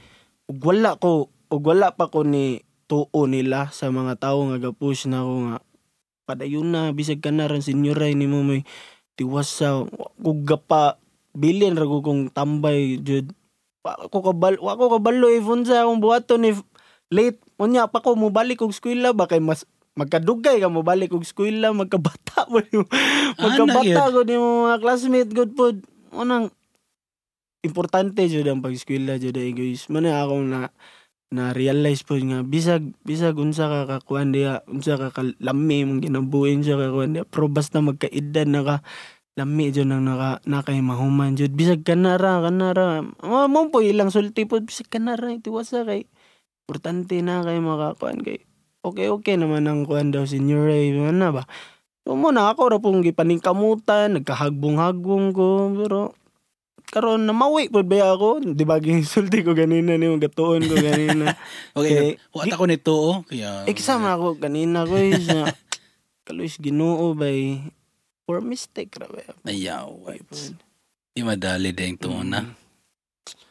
[0.46, 5.08] ug wala ko ug wala pa ko ni tuo nila sa mga tawo nga gapush
[5.08, 5.56] na ako nga
[6.28, 8.62] padayon na bisag ka na ran senyoray nimo may
[9.18, 9.82] tiwas sa
[10.20, 10.99] ug gapa
[11.36, 13.30] bilin ra ko kong tambay jud
[13.80, 16.60] wa ko kabal wa ko kabalo if unsa akong buhaton if
[17.10, 17.40] late.
[17.60, 19.28] Unya pa ko mo balik og eskwela ba?
[19.28, 22.60] Kay mas magkadugay ka mo balik og eskwela magkabata mo
[23.36, 25.76] magkabata ko ni mga classmate good pod
[26.14, 26.48] unang
[27.60, 30.72] importante jud ang pag-eskwela jud ay guys man ako na
[31.30, 36.66] na realize po nga bisag bisag unsa ka kakuan diha unsa ka kalami mong ginabuhin
[36.66, 38.76] sa kakuan diha pero basta magkaedad na ka
[39.40, 44.44] lami jud nang naka nakay mahuman jud bisag kanara kanara mo mo po ilang sulti
[44.44, 46.04] po bisag kanara itiwasa kay
[46.68, 48.44] importante na kay makakuan kay
[48.84, 51.48] okay okay naman ang kuan daw senior Ray man na ba
[52.00, 56.16] So mo na ako ra pong gipaningkamutan, nagkahagbong-hagbong ko, pero
[56.90, 58.42] karon na mawi pod ba ako?
[58.42, 61.36] Di ba sulti ko ganina ni gatuon ko ganina.
[61.78, 65.54] Okay, wa ko nito oh kaya Exam na ako kanina ko is na
[66.26, 67.62] kaluis Ginoo bay
[68.24, 69.22] for mistake ra ba.
[69.44, 70.10] Ayaw.
[70.10, 70.54] Ay, pod.
[71.10, 72.40] Di madali din tuon na.
[72.44, 72.54] Mm.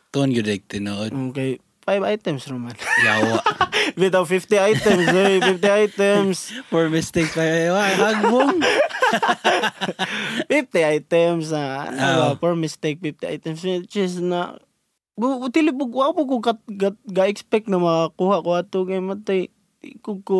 [0.09, 1.11] Tuon gyud ay tinuod.
[1.31, 1.61] Okay.
[1.85, 2.73] Five items naman.
[3.01, 3.41] Yawa.
[3.99, 5.05] Bitaw 50 items.
[5.09, 5.37] eh.
[5.41, 6.37] 50 items.
[6.69, 8.61] For mistakes pa ay hagbong.
[10.49, 10.49] 50
[11.01, 11.89] items na.
[11.89, 11.97] Ano?
[11.97, 12.29] Oo.
[12.37, 13.59] For mistake, 50 items.
[13.65, 14.57] Which is na...
[15.19, 19.41] Bu, bu- tili po, ko kat, gat, ga-expect na makakuha ko ato kay matay.
[19.99, 20.37] Ko ko,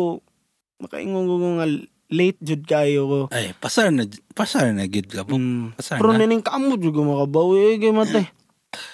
[0.80, 1.66] makaingon ko nga
[2.10, 3.20] late jud kayo ko.
[3.30, 5.38] Ay, pasar na pasar na gid ka po.
[5.38, 5.78] Mm.
[5.78, 6.26] Pasar Pero na.
[6.26, 8.26] nining kamo jud ko makabawi kay matay.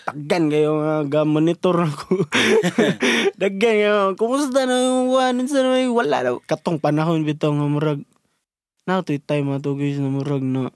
[0.09, 2.25] Taggan kayo nga ga monitor ako.
[3.37, 3.95] Daggan kayo.
[4.17, 6.31] Kumusta na yung one sa may wala na.
[6.45, 8.01] Katong panahon bitaw nga murag.
[8.87, 10.71] Na to time ato guys na murag na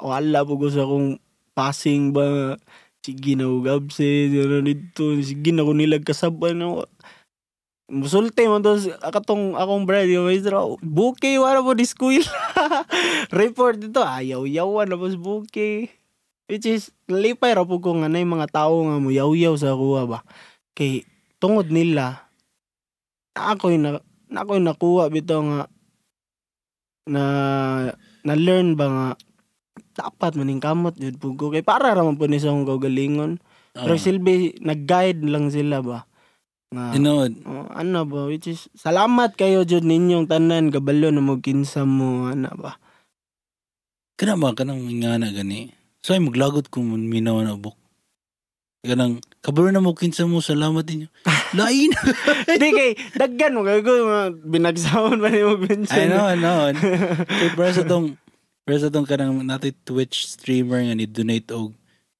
[0.00, 1.20] wala po ko sa akong
[1.52, 2.56] passing ba
[3.04, 6.84] sige na og absent ano dito sige na ko nilag kasaban na
[7.90, 12.22] Musulti mo to akatong akong brad yung maestro buke wala po di school.
[13.42, 15.90] Report dito ayaw yawan na po buke
[16.46, 19.74] which is lipay ra po ko nga na yung mga tao nga mo yaw-yaw sa
[19.74, 20.22] kuha ba.
[20.78, 21.02] Kay
[21.42, 22.30] tungod nila
[23.34, 23.90] na ako yung na,
[24.30, 25.60] na ako yung nakuha bitaw nga
[27.10, 27.22] na
[28.22, 29.06] na learn ba nga
[29.98, 31.50] dapat maning kamot jud po ko.
[31.50, 33.42] Kay para ra man po ni sa akong kaugalingon
[33.74, 34.02] pero Oh.
[34.02, 36.09] silbi nag-guide lang sila ba
[36.70, 37.32] nga Tinuod.
[37.50, 42.30] Oh, ano ba which is salamat kayo jud ninyong tanan kabalo na mo kinsa mo
[42.30, 42.78] ana ba
[44.14, 45.72] Kana ba kanang nga na gani?
[46.04, 47.72] So ay maglagot kung minaw na buk.
[48.84, 51.08] Kanang kabalo na mo kinsa mo salamat ninyo.
[51.58, 51.90] Lain.
[52.60, 56.36] di kay daggan mo kay ko mga binagsawon ba ni mo mention I know, I
[56.36, 56.68] know.
[57.24, 58.20] Kay para sa tong
[58.68, 61.72] para sa tong kanang natin Twitch streamer nga ni donate og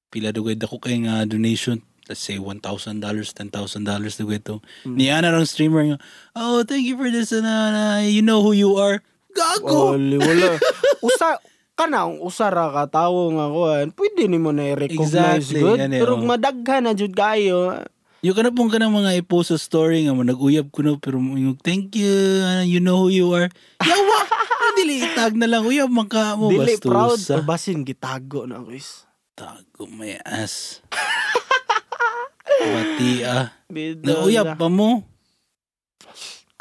[0.09, 2.59] pila dugay dako kay nga donation let's say $1,000,
[2.99, 3.47] $10,000
[4.19, 4.59] dugay to.
[4.83, 4.95] Mm.
[4.99, 5.97] Niya na lang streamer nga,
[6.35, 8.99] oh, thank you for this, and uh, you know who you are.
[9.31, 9.95] Gago!
[9.95, 10.59] Wala, wala.
[11.07, 11.39] Usa,
[11.79, 15.79] kana, usara ka tao nga kuhan, pwede ni mo na i-recognize Exactly, good.
[15.79, 16.27] yan eh, Pero oh.
[16.27, 17.79] madaghan na jud kayo.
[18.21, 20.99] Yung ka na pong ka ng mga i-post sa story nga mo, nag-uyab ko na,
[20.99, 22.11] pero yung thank you,
[22.43, 23.47] uh, you know who you are.
[23.79, 24.19] Yawa!
[24.77, 25.67] Dili, itag na lang.
[25.67, 29.03] Uyab, maka mo, Dili proud basin gitago na guys.
[29.35, 30.79] Tago may ass.
[32.59, 33.51] Mati ah.
[34.03, 35.07] Nauyab pa mo.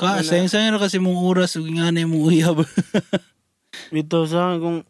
[0.00, 2.64] Ka, sayang-sayang na kasi mong oras, ug nga na mong uyab.
[3.92, 4.88] Bito sa kung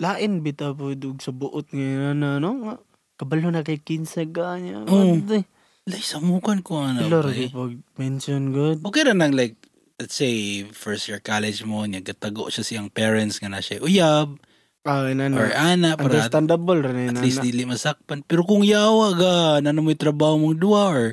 [0.00, 2.74] lain bita po dug sa buot ngayon na no nga
[3.20, 4.84] kabalo na kay kinsa ganya.
[4.88, 5.16] Oo.
[5.16, 5.44] Oh.
[5.88, 7.04] Lay, samukan ko ano.
[7.04, 7.52] Pilor ba, kay eh.
[7.52, 8.84] pag mention good.
[8.84, 9.56] Okay ra nang like,
[9.96, 14.36] let's say, first year college mo, niya, gatago siya siyang parents nga na siya uyab,
[14.80, 15.76] Ah, ina or na.
[15.76, 17.24] ana, para at, Understandable rin at na.
[17.24, 18.24] least dili masakpan.
[18.24, 21.04] Pero kung yawa ga, na mo yung trabaho mong duwa, or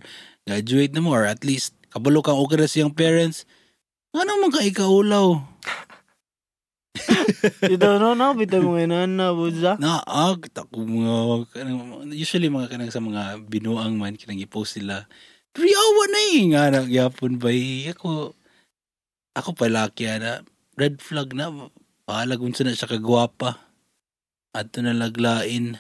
[0.48, 3.44] graduate na mo, or at least, kabalo kang okay ra siyang parents,
[4.16, 5.44] ano man ka ikaulaw?
[7.76, 9.76] Ito no no bitaw mo ngayon na budza.
[9.78, 11.46] Naag, tako mga,
[12.16, 15.06] usually mga kanang sa mga binuang man, kinang i-post sila,
[15.52, 17.92] pero yawa na eh, nga nagyapon ba eh.
[17.92, 18.32] Ako,
[19.36, 20.42] ako palaki na,
[20.80, 21.52] red flag na,
[22.08, 23.60] pahalag unsa na siya kagwapa.
[24.56, 25.76] At na laglain.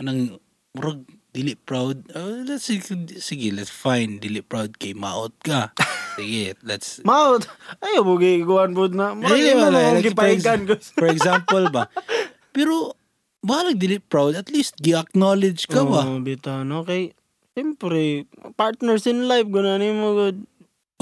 [0.00, 0.40] Anang,
[0.72, 1.04] murag,
[1.36, 2.08] dili proud.
[2.16, 5.70] Uh, let's sige, let's fine, dili proud kay maot ka.
[6.18, 7.46] Sige, let's, Maut.
[7.80, 9.14] Ayo mo gikuan bud na.
[9.14, 9.78] Dili, Mali mo wala.
[9.78, 10.74] mo Like, gipaigan ko.
[10.98, 11.86] for example ba,
[12.56, 12.98] pero,
[13.46, 16.02] bahalag dili proud, at least gi-acknowledge ka ba?
[16.04, 17.14] Oo, bitaw no kay
[17.54, 20.46] Siyempre, partners in life, gano'n mo good.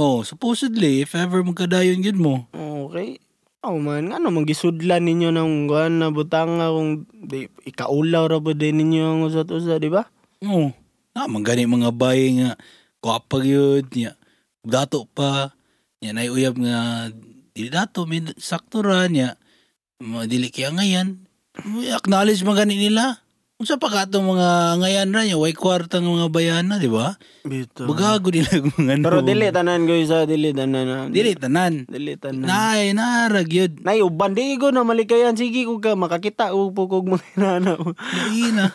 [0.01, 2.35] Oh, supposedly, if ever magkadayon yun mo.
[2.51, 3.21] Okay.
[3.67, 8.79] Oh man, ano magisudlan ninyo ng guan na butanga kung di, ikaulaw ra ba din
[8.79, 10.07] ninyo ang usat-usa, di ba?
[10.47, 10.71] Oh,
[11.11, 12.55] na, manggani mga bayi nga,
[13.03, 14.15] kapag yun, niya,
[14.63, 15.51] dato pa,
[15.99, 17.11] niya, naiuyab nga,
[17.51, 21.27] dili dato, may sakto ra mga dili kaya ngayon,
[21.91, 23.19] acknowledge magani nila.
[23.59, 27.19] Kung sa pa katong mga ngayan ra niya, way kwarta ng mga bayana, di ba?
[27.43, 27.91] Bito.
[27.91, 29.03] Bagago nila kung ano.
[29.03, 30.99] Pero dili tanan ko isa, dili tanan na.
[31.11, 31.83] Dili, tanan.
[31.91, 32.47] Dili tanan.
[32.47, 33.83] Nay, narag yun.
[33.83, 35.35] Nay, uban di ko na malikayan.
[35.35, 37.75] Sige ko ka makakita ko po kog mga inana.
[38.31, 38.71] Lain na.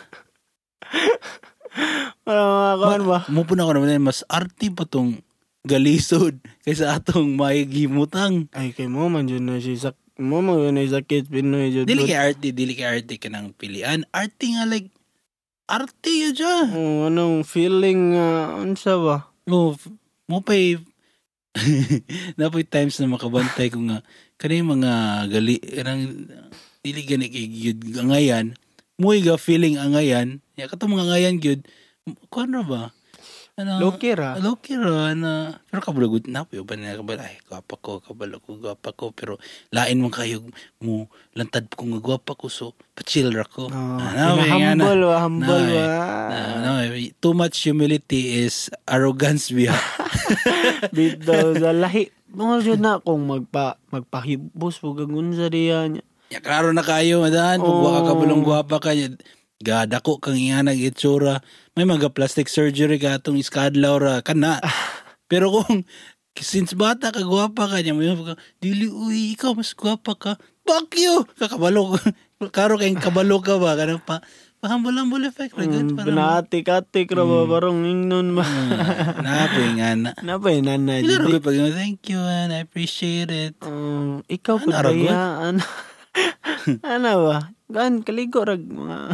[2.28, 3.18] Para mga kuan ba?
[3.32, 5.24] Mupuna ko naman mas arty pa tong
[5.64, 8.52] galisod kaysa atong may gimutang.
[8.52, 11.90] Ay, kay mo man dyan na siya Mo man yun sakit Pinoy dyan.
[11.90, 14.06] Dili kay arty, dili kay arty ka ng pilian.
[14.14, 14.94] Arty nga like,
[15.66, 16.66] arty yun dyan.
[16.70, 19.26] Oh, anong feeling nga, unsa ba?
[19.50, 19.74] Oh,
[20.30, 20.78] mo pa'y,
[22.38, 24.06] napoy times na makabantay ko nga,
[24.38, 24.92] kanay mga
[25.30, 26.30] gali, kanang,
[26.82, 28.54] dili gani kay gyud angayan,
[28.98, 31.60] muy ga feeling angayan, ya katong mga angayan gyud,
[32.30, 32.82] kuan ra ba?
[33.54, 34.34] Ano, Low-key ra.
[34.42, 38.58] Low-key ra na pero kabalagot na po ba na kabala ay gwapa ko kabalo ko
[38.58, 39.38] gwapa ko pero
[39.70, 40.42] lain mo kayo
[40.82, 41.06] mo
[41.38, 43.70] lantad ko nga gwapa ko so pa-chill ra ko.
[43.70, 44.34] Oh, na.
[44.50, 45.86] humble wa, humble wa.
[45.86, 46.82] Ah, no,
[47.22, 49.74] too much humility is arrogance biya.
[50.94, 52.10] Bitaw sa lahi.
[52.34, 56.02] Mga jud na kung magpa magpahibos po gagunsa diyan.
[56.34, 57.86] Ya klaro na kayo madan pag Oo.
[57.86, 58.90] waka ka bulong gwapa ka
[59.62, 61.44] gadako kang iyanag itsura.
[61.78, 64.58] May mga plastic surgery ka atong iskadlaw ra kana.
[65.30, 65.86] Pero kung
[66.38, 70.32] since bata ka gwapa ka nya may ka dili uy ikaw mas gwapa ka.
[70.64, 71.28] Fuck you.
[71.38, 72.00] Kakabalo ka.
[72.56, 74.20] Karo kayong kabalo ka ba kanang pa
[74.64, 78.48] pahambol-hambol effect gud Mm, para Binatik-atik ra ba parang ingnon ba.
[79.20, 80.10] Napoy nga na.
[80.24, 81.04] Napay nanay.
[81.04, 83.60] Sila Dili- rin pag thank you and I appreciate it.
[83.60, 85.20] Um, ikaw po Ano, kaya,
[85.52, 85.60] ano,
[86.80, 87.38] ano ba?
[87.68, 89.12] Gan, kaligo rag mga...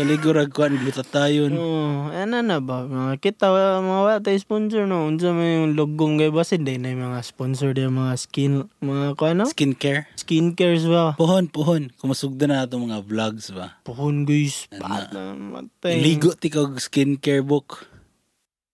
[0.00, 1.52] Kaligurag ko ang glutatayon.
[1.60, 2.88] oh, ano na ba?
[2.88, 3.52] Mga kita,
[3.84, 5.04] mga wata sponsor no.
[5.04, 9.12] Unsa may yung logong kay basin din na yung mga sponsor din mga skin, mga
[9.12, 9.44] ko ano?
[9.44, 10.08] Skincare.
[10.16, 11.12] Skincares ba?
[11.20, 11.92] Puhon, puhon.
[12.00, 13.76] Kumasugda na itong mga vlogs ba?
[13.84, 16.00] Puhon guys, pat na matay.
[16.00, 16.48] Ligo ti
[16.80, 17.84] skincare book.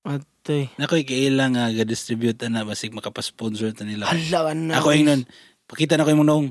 [0.06, 0.70] Matay.
[0.78, 4.06] Nakoy kailang nga ga-distribute na basig makapasponsor ta nila.
[4.06, 4.78] Hala na.
[4.78, 5.22] Ako yung nun,
[5.66, 6.48] pakita na ko yung nung,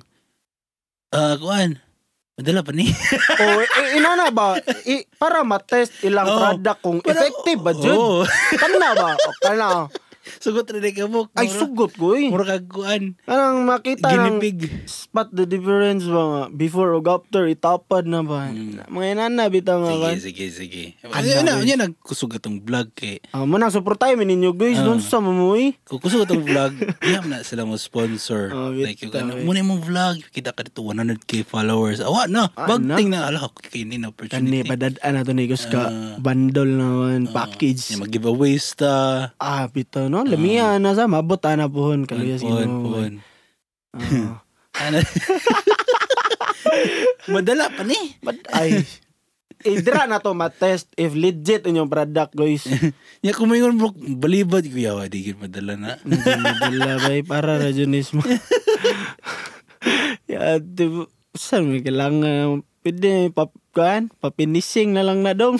[1.16, 1.80] ah, kuan,
[2.38, 2.86] madala pa ni.
[3.42, 4.62] oh, eh, inana ba?
[4.86, 6.38] I, para matest ilang Oo.
[6.38, 7.98] product kung Para- effective ba, Jud?
[7.98, 8.22] Oo.
[8.62, 9.10] Kana ba?
[9.26, 9.68] O, kana.
[10.38, 11.32] Sugot rin ka book.
[11.34, 12.28] Ay, sugot ko eh.
[12.28, 13.16] Mura kag kuan.
[13.24, 14.60] Anong makita ng Ginipig.
[14.86, 18.86] spot the difference ba nga before o after itapad na ba Mm.
[18.86, 20.84] mga inana bitaw nga Sige, kan sige, sige.
[21.04, 23.20] Ala, Ayun na, yun nagkusog atong vlog kay.
[23.30, 24.86] ah mo nang suportahay mi ninyo guys Ah.
[24.86, 26.74] doon sa mamuy Kung kusog atong vlog,
[27.08, 28.52] iyam na sila mo sponsor.
[28.52, 29.44] Oh, like yung ano, eh.
[29.44, 32.00] muna yung vlog, kita ka dito 100k followers.
[32.00, 33.26] Awa na, Ah, bagting na.
[33.26, 34.68] Ala, kini na kani opportunity.
[34.68, 36.16] padadaan na to ni Gus ka Ah.
[36.18, 39.32] bundle naman package Yung mag-giveaways ta.
[39.38, 43.14] ah bitaw no lamiya na sa mabot ana pohon kaluyas Puhon, gino puhon.
[43.94, 44.42] ah
[44.78, 45.02] Ano?
[47.34, 47.98] Madala pa ni.
[48.22, 48.86] but ay
[49.66, 52.62] Idra na to matest if legit inyong product guys.
[53.26, 55.98] Ya kumingon bro, balibad ko yawa, di gid madala na.
[56.06, 58.22] Madala bay para ra jud mismo.
[60.30, 60.86] ya, di
[61.34, 65.58] saan may kailangan pwede pap kan papinising na lang na dong.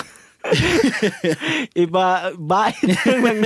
[1.84, 3.42] Iba bait lang nang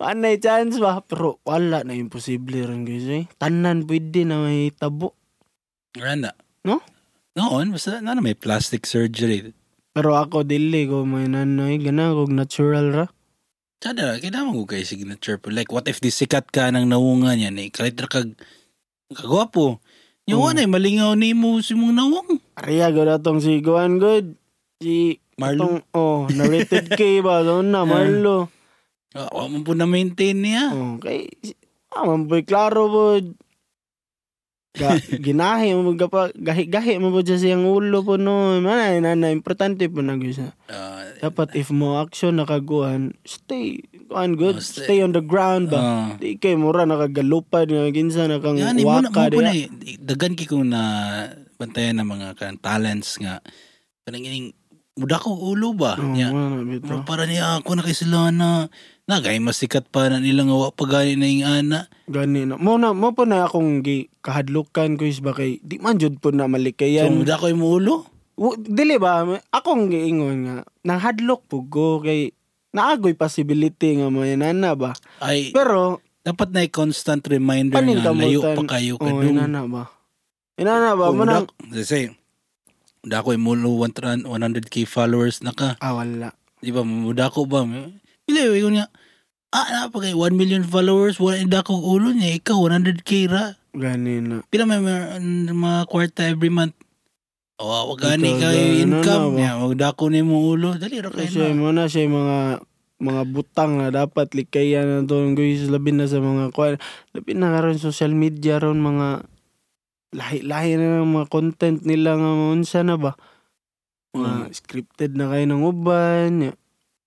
[0.00, 1.00] Anay chance ba?
[1.04, 3.24] Pero wala na imposible rin guys eh.
[3.40, 5.16] Tanan pwede na may tabo.
[5.94, 6.34] Rana.
[6.64, 6.80] No?
[7.34, 9.52] Noon, basta na may plastic surgery.
[9.94, 13.06] Pero ako dili ko may nanoy gana kog natural ra.
[13.84, 15.52] Sada, kailangan ko kay signature po.
[15.52, 17.60] Like, what if di sikat ka ng naungan yan?
[17.60, 18.32] Eh, kalit kag
[19.12, 19.84] kagwapo.
[20.24, 20.50] Yung Mm.
[20.50, 20.60] mm.
[20.60, 22.30] ay malingaw ni mo si mong nawang.
[22.56, 24.36] Ariya gud atong si Guan good.
[24.80, 25.80] Si Marlo.
[25.80, 28.48] atong- oh, narrated K ba doon na Marlo.
[29.14, 30.72] Oh, mo po na maintain niya.
[30.72, 31.28] Oh, kay
[31.92, 33.04] ah, man boy klaro po.
[34.74, 38.58] Ga, ginahi mo mga pa gahi-gahi mo po dyan siyang ulo po no.
[38.58, 40.56] Man na, na importante po na gyud sa.
[40.66, 43.78] Ah, Dapat if mo action nakaguhan, stay
[44.14, 44.86] kuan good, Oh, stay.
[44.86, 44.98] stay.
[45.00, 45.78] on the ground ba.
[45.78, 46.06] ah.
[46.14, 49.66] Di kay mura nakagalupad nga ginsa nakang Yan, mo na, waka mo na, eh.
[49.98, 50.80] dagan ki kong na
[51.54, 53.42] bantayan ng mga kan talents nga.
[54.02, 54.54] Kanang ining,
[54.94, 55.98] muda ko ulo ba?
[55.98, 57.02] Oh, Pero bitaw.
[57.02, 58.70] para niya ako na kay sila na
[59.04, 61.80] nagay masikat pa na nila nga wa pa gani na yung ana.
[62.06, 62.54] Gani na.
[62.54, 66.22] Mo na mo po na akong gi kahadlukan ko is ba kay di man jud
[66.22, 67.10] po na So, malikayan.
[67.12, 68.06] muda ko yung ulo.
[68.58, 72.34] Dili ba akong giingon nga nahadlok po ko kay
[72.74, 74.92] naagoy possibility nga may nana ba.
[75.22, 79.38] Ay, Pero dapat na constant reminder nga layo pa kayo Oh, kadung.
[79.38, 79.88] inana ba.
[80.58, 82.10] Inana ba Kung mo nang muda, say,
[83.00, 85.78] muda ko yung mulo 100k followers na ka.
[85.78, 86.34] ah wala.
[86.58, 87.62] Di ba, muda ko ba?
[88.24, 88.88] Pili, yun nga,
[89.52, 93.54] ah, napagay, 1 million followers, wala yung dako ulo niya, ikaw, 100k ra.
[93.74, 94.40] Gani na.
[94.48, 96.72] Pila may mga, mga kwarta every month.
[97.54, 100.74] O, wag gani Ikaw, kayo ano income na niya, wag dako na yung ulo.
[100.74, 101.54] Dali ra kayo Kasi na.
[101.54, 102.38] mo na siya mga
[102.94, 106.78] mga butang na dapat likayan na to guys labi na sa mga kwan
[107.10, 109.26] labi na karon social media ron mga
[110.10, 113.12] lahi-lahi na ng mga content nila nga unsa na ba
[114.10, 114.50] mga Mm.
[114.52, 116.54] scripted na kayo ng uban.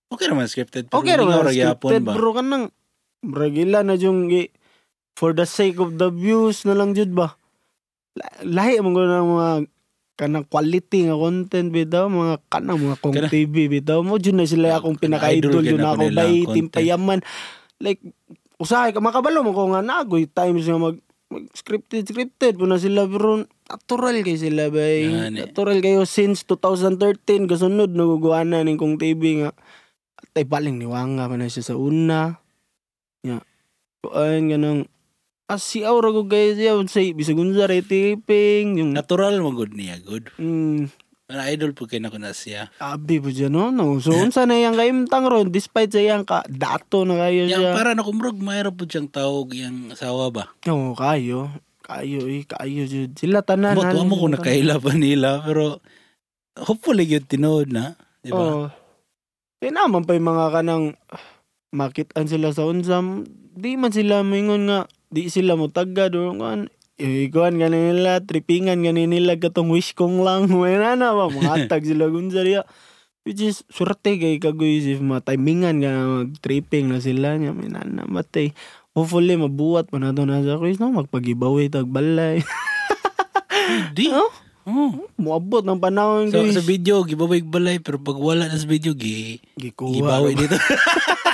[0.08, 0.88] Okay naman scripted.
[0.88, 2.12] pero okay ragyapon scripted ba?
[2.12, 2.68] bro kanang
[3.18, 4.52] bragila na yung gi-
[5.12, 7.32] for the sake of the views na lang jud ba
[8.12, 9.48] La- lahi mo ng mga
[10.18, 14.50] kanang quality nga content bitaw mga kanang mga kong Kana- TV bitaw mo jud na
[14.50, 17.22] sila akong Kana pinaka-idol idol yun ako bay timpayaman
[17.78, 18.02] like
[18.58, 20.98] usahay ka makabalo mo ko nga nagoy times nga mag,
[21.30, 25.06] mag scripted scripted po na sila pero natural kay sila bay.
[25.06, 25.44] Gani.
[25.44, 29.52] Natural kayo since 2013 kasunod naguguana ning kong TV nga.
[30.18, 32.40] Atay baling niwanga pa na siya sa una.
[33.22, 33.44] Ya.
[34.00, 34.88] Kuan ganang
[35.48, 39.72] as si aura ko guys ya say bisag unsa ray taping yung Natural mo good
[39.72, 40.28] niya, good.
[40.36, 40.92] mm,
[41.26, 42.68] Mga idol po kayo na ko na siya.
[42.76, 46.40] abi po dyan no no so unsa na yang kaimtang ron despite sa yang ka
[46.46, 50.44] dato na kayo Yang siya para na kumrog, mayroon po siyang tawag yung asawa ba?
[50.64, 51.48] Oo, kayo
[51.80, 55.80] kayo eh kayo jud sila tanan Mo, tuwa mo kung nakaila pa nila, pero
[56.54, 57.96] hopefully yun tinood na.
[58.20, 58.36] Di ba?
[58.36, 58.64] Oo.
[59.58, 60.84] Eh naman pa yung mga kanang
[61.70, 66.68] makitaan sila sa unsam, di man sila mingon nga, di sila mo tagad or kan
[66.98, 70.50] Ikuan ganin nila, trippingan ganin nila katong wish kong lang.
[70.58, 72.66] Wala na ba, mga tag sila gunsa diya.
[73.22, 77.54] Which is, surte kay kagoy if mga timingan nga mag-tripping na sila niya.
[77.54, 78.50] May nana matay.
[78.98, 80.90] Hopefully, mabuhat pa na to na sa quiz, no?
[80.90, 82.42] Magpagibawi, tagbalay.
[83.94, 84.10] Di.
[84.10, 84.34] Oh?
[84.66, 85.06] Oh.
[85.22, 86.58] Muabot ng panahon, So, guys.
[86.58, 89.94] sa video, gibaway balay, pero pag wala na sa video, gi, Gikuha.
[89.94, 90.58] gibawi dito.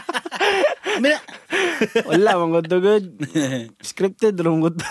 [1.01, 1.19] Mira.
[2.07, 3.05] Wala, mang good to good.
[3.89, 4.87] Scripted, wrong good to.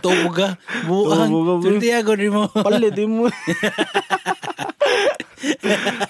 [0.00, 0.56] Tubo ka.
[0.84, 1.30] Buang.
[1.30, 1.68] Tubo ka.
[1.72, 2.48] Santiago rin mo.
[2.52, 3.28] Palit mo.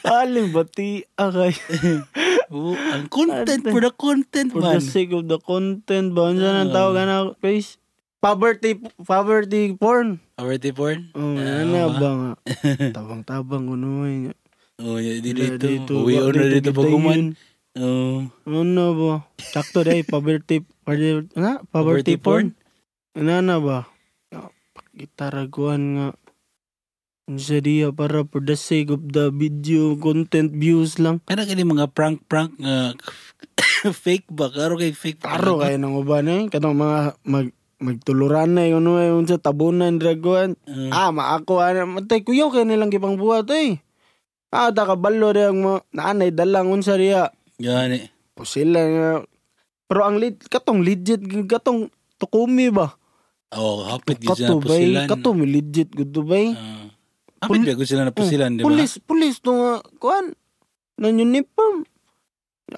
[0.08, 1.52] Aling bati akay.
[2.48, 3.06] Buang.
[3.12, 4.80] Content for the content For man.
[4.80, 6.32] the sake of the content ba?
[6.32, 7.76] Ano nang tawag na guys?
[8.18, 8.74] Poverty,
[9.06, 10.18] poverty porn.
[10.34, 11.14] Poverty porn?
[11.14, 12.10] Oh, Ah, ano ba?
[12.10, 12.32] nga?
[12.98, 14.34] Tabang-tabang kuno niya.
[14.82, 16.02] Oh, yeah, di Wala dito.
[16.02, 16.82] Uwi na dito kita
[17.78, 18.32] paguman.
[18.42, 18.46] yun.
[18.46, 18.58] Oh.
[18.58, 19.14] Ano ba?
[19.38, 21.62] Sakto day, poverty, poverty, na?
[21.70, 22.46] Poverty, Poverty porn.
[23.14, 23.78] Ano na ba?
[24.98, 26.08] Gitaraguan nga.
[27.28, 31.20] Ano siya diya para for the sake of the video content views lang.
[31.28, 32.96] Kana kini mga prank-prank nga
[34.04, 34.48] fake ba?
[34.50, 35.36] Karo kay fake pa.
[35.36, 36.42] Klaro kayo ng uban eh.
[36.48, 39.12] Katong mga mag, magtuluran na yung ano eh.
[39.12, 40.56] Yung sa tabunan, draguan.
[40.66, 41.60] Uh, Ah, maako.
[41.62, 43.78] Ano, matay kuyaw kayo nilang gipang buhat eh.
[44.48, 47.28] Ah, da kabalo rin ang mga naanay dalang unsa riya.
[47.58, 48.06] Gani.
[48.38, 49.08] O sila nga.
[49.90, 51.18] Pero ang lit, katong legit,
[51.50, 51.90] katong
[52.20, 52.94] tukumi ba?
[53.50, 55.08] Oh, hapit gyud sila pusilan.
[55.08, 56.36] Kato mi legit gud to ba?
[56.36, 56.86] Ah.
[57.40, 58.68] hapit gyud sila na pusilan, di ba?
[58.68, 60.36] Pulis, pulis to nga, kuan,
[61.00, 61.88] na uniform.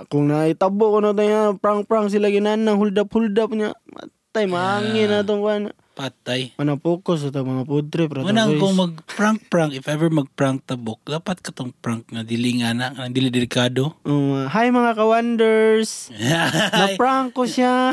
[0.06, 3.74] Kung naitabo ko na tayo, prang-prang sila ginanang, hold up, hold up niya.
[3.90, 5.62] Matay, mahangin na itong kuan.
[6.00, 6.56] Patay.
[6.56, 11.76] Mana focus sa mga rata, Manang kung mag-prank-prank, if ever mag-prank tabok, dapat ka tong
[11.76, 14.00] prank nga dili nga na, nga dili delikado.
[14.08, 16.08] Um, hi mga ka-wonders.
[16.80, 17.92] Na-prank ko siya.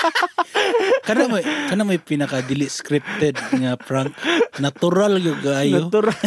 [1.06, 4.16] kana may kana may pinaka dili scripted nga prank.
[4.56, 5.92] Natural gyud kaayo.
[5.92, 6.16] Natural.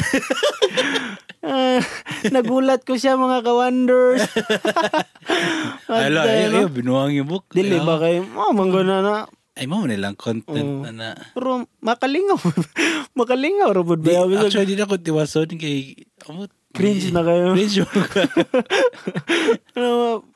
[1.44, 1.84] Ah,
[2.32, 4.24] nagulat ko siya mga ka-wonders.
[5.92, 7.52] Ala, ay, binuang yung book.
[7.52, 8.24] Dili ba kayo?
[8.40, 9.28] Oh, manggo na na.
[9.54, 11.10] Ay, mo nilang content na na.
[11.38, 12.42] Pero makalingaw.
[13.22, 13.70] makalingaw.
[13.70, 14.26] Robot Di, ba?
[14.26, 16.10] Actually, actually, di na ko tiwason kay...
[16.26, 17.54] Amo, cringe na kayo.
[17.54, 18.24] Cringe mo ka.
[19.78, 19.90] ano,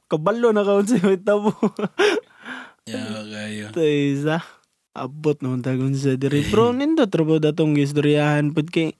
[0.05, 1.49] kabalo na kaon sa tabo.
[2.89, 3.65] yeah, kayo.
[3.73, 4.45] Ito isa.
[4.93, 6.45] Abot naman tagon sa diri.
[6.45, 8.93] Pero nindo trabaho datong istoryahan pud kay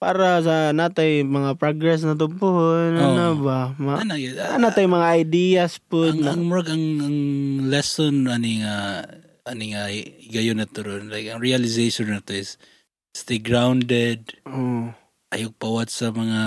[0.00, 2.72] para sa natay mga progress na to po.
[2.72, 3.16] Ano Oo.
[3.16, 3.60] na ba?
[3.76, 7.18] Ma, Ano ano natay mga ideas po ang, na ang, ang, ang
[7.68, 9.04] lesson, ani nga,
[9.50, 9.90] ani nga,
[10.30, 11.10] gayon na to ron.
[11.10, 12.56] Like, ang realization na to is,
[13.10, 14.94] stay grounded, oh,
[15.34, 16.42] ayog pawat sa mga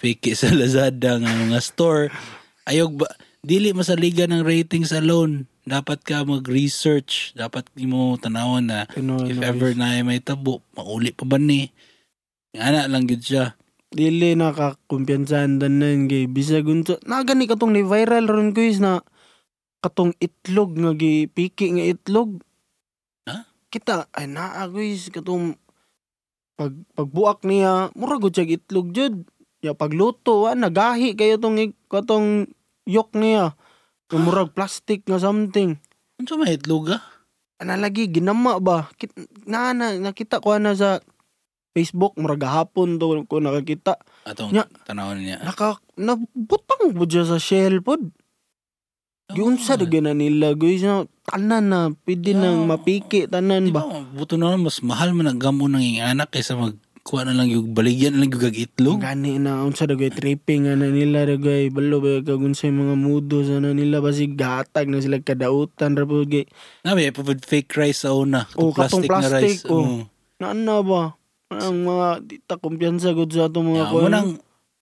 [0.00, 2.08] piki sa Lazada nga mga store.
[2.64, 3.08] Ayog ba,
[3.44, 5.48] dili masaligan ng ratings alone.
[5.68, 7.36] Dapat ka mag-research.
[7.36, 11.36] Dapat di mo tanawan na Ano, if ano, ever na may tabo, mauli pa ba
[11.36, 11.68] ni?
[12.56, 13.58] Ana lang gid siya.
[13.88, 19.00] dili nakakumpiyansahan tanan kay bisag unsa nagani katong ni viral ron guys na
[19.78, 22.42] katong itlog nga gipiki nga itlog
[23.28, 23.44] Ha?
[23.68, 25.54] kita ay naa guys katong
[26.56, 29.28] pag pagbuak niya mura gud siya itlog jud
[29.60, 32.48] ya pagluto wa nagahi kayo tong katong
[32.88, 33.52] yok niya
[34.08, 35.76] Nga murag plastic nga something
[36.16, 37.02] Unsa may itlog ah?
[37.60, 39.12] ana lagi ginama ba Kit,
[39.44, 41.04] na, na nakita ko na sa
[41.76, 44.64] Facebook murag gahapon to ko nakakita Atong Nya.
[44.88, 45.44] tanawon niya.
[45.44, 48.00] naka nabutang po dyan sa shell pod.
[49.36, 52.68] Yung sa na nila guys na tanan na pwede nang Yeah.
[52.72, 54.00] mapiki tanan ba, ba.
[54.08, 57.52] buto na lang, mas mahal man ang gamo ng iyong anak kaysa magkuha na lang
[57.52, 59.04] yung baligyan na lang yung itlog.
[59.04, 63.60] Gani na unsa dagay tripping na nila dagay balo ba kagun sa mga mudo sa
[63.60, 66.48] na nila basi gatag na sila kadautan ra po gay.
[66.80, 68.48] Nabi, pa fake rice sa una.
[68.56, 69.68] Oh, katong plastic, na plastic, rice.
[69.68, 69.76] oh.
[69.76, 69.96] Oo.
[70.40, 71.02] Na ano ba?
[71.52, 74.04] Ang mga di ta kumpiyansa gud sa ato mga Yeah, kuwan.
[74.08, 74.30] munang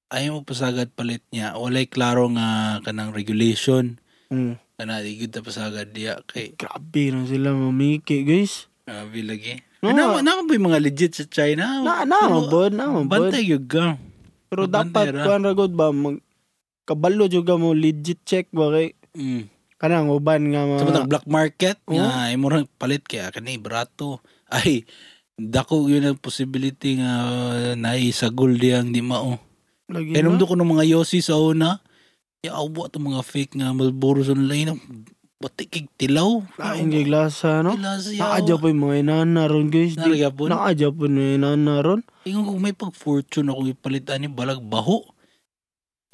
[0.06, 1.58] ayaw mo pasagad palit niya.
[1.58, 3.98] Walay klaro nga kanang regulation.
[4.26, 8.68] Mm, Kana di gud ta pasagad diya kay grabe na sila mamiki guys.
[8.84, 9.62] Grabe lagi.
[9.80, 9.94] No.
[9.94, 11.80] Na, na, ba yung mga legit sa China?
[11.80, 13.30] Na na Pero, mabod, na mabod.
[13.30, 13.96] Bantay yung gang.
[14.50, 15.22] Pero dapat ra.
[15.24, 16.18] kuan ra gud ba mag
[16.86, 19.48] kabalo ka mo legit check ba kay Mm.
[19.80, 21.96] kanang uban nga mga Sa black market, Oo.
[21.96, 24.20] nga imo ra palit kaya kani barato.
[24.46, 24.84] Ay,
[25.36, 29.40] dako yun ang possibility nga uh, naay sa gold yang di mao.
[29.88, 31.80] lagi nung ko ng mga Yossi sa una,
[32.46, 34.78] ya awa itong mga fake nga Malboro sa online,
[35.36, 36.40] batik kig tilaw.
[36.56, 37.76] Lain kay glasa no.
[37.76, 38.40] Siya.
[38.40, 39.98] Naadya pa yung mga inana ron guys.
[39.98, 40.48] Nalagya po.
[40.48, 42.00] naadya pa yung inana ron.
[42.24, 45.04] Ingon kung may pag-fortune ako ipalitan ni balag baho.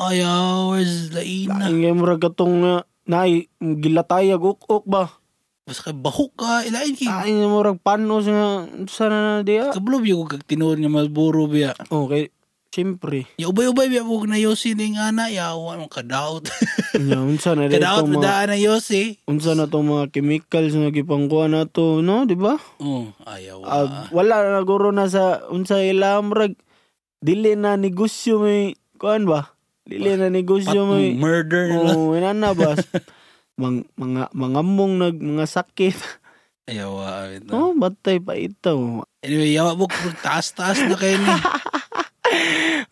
[0.02, 1.68] Ayaw, where's laina?
[1.68, 2.74] Lain kay murag katong nga
[3.06, 5.06] naay gilatayag uk-uk ba.
[5.62, 9.70] Basta kay baho ka, ilain kay Lain kay murag panos nga sana na diya.
[9.70, 11.78] kablob yung kag tinuod nga Malboro biya.
[11.86, 12.34] Okay,
[12.72, 13.28] siyempre.
[13.36, 16.48] Ya ubay-ubay biya mo na Yossi ni nga na, yawa mo kadaot.
[17.04, 19.20] Nya unsa na dito kadaot mo mga daan na Yossi.
[19.28, 22.56] unsa na tong mga chemicals nga gipangkuha na to, no, di ba?
[22.80, 23.60] Oh, ayaw.
[23.68, 24.08] Ah.
[24.08, 26.56] wala na guro na sa unsa ila murag
[27.20, 29.52] dili na negosyo may kuan ba?
[29.84, 31.68] Dili na Pat, negosyo may murder.
[31.76, 32.72] Oh, ina na ba?
[33.60, 35.98] Mang, mga mangamong nag mga sakit.
[36.70, 36.94] Ayaw.
[37.04, 37.50] ah, ito.
[37.52, 39.04] Oh, batay pa ito.
[39.20, 39.90] Anyway, yawa mo
[40.22, 41.28] taas-taas na kayo ni.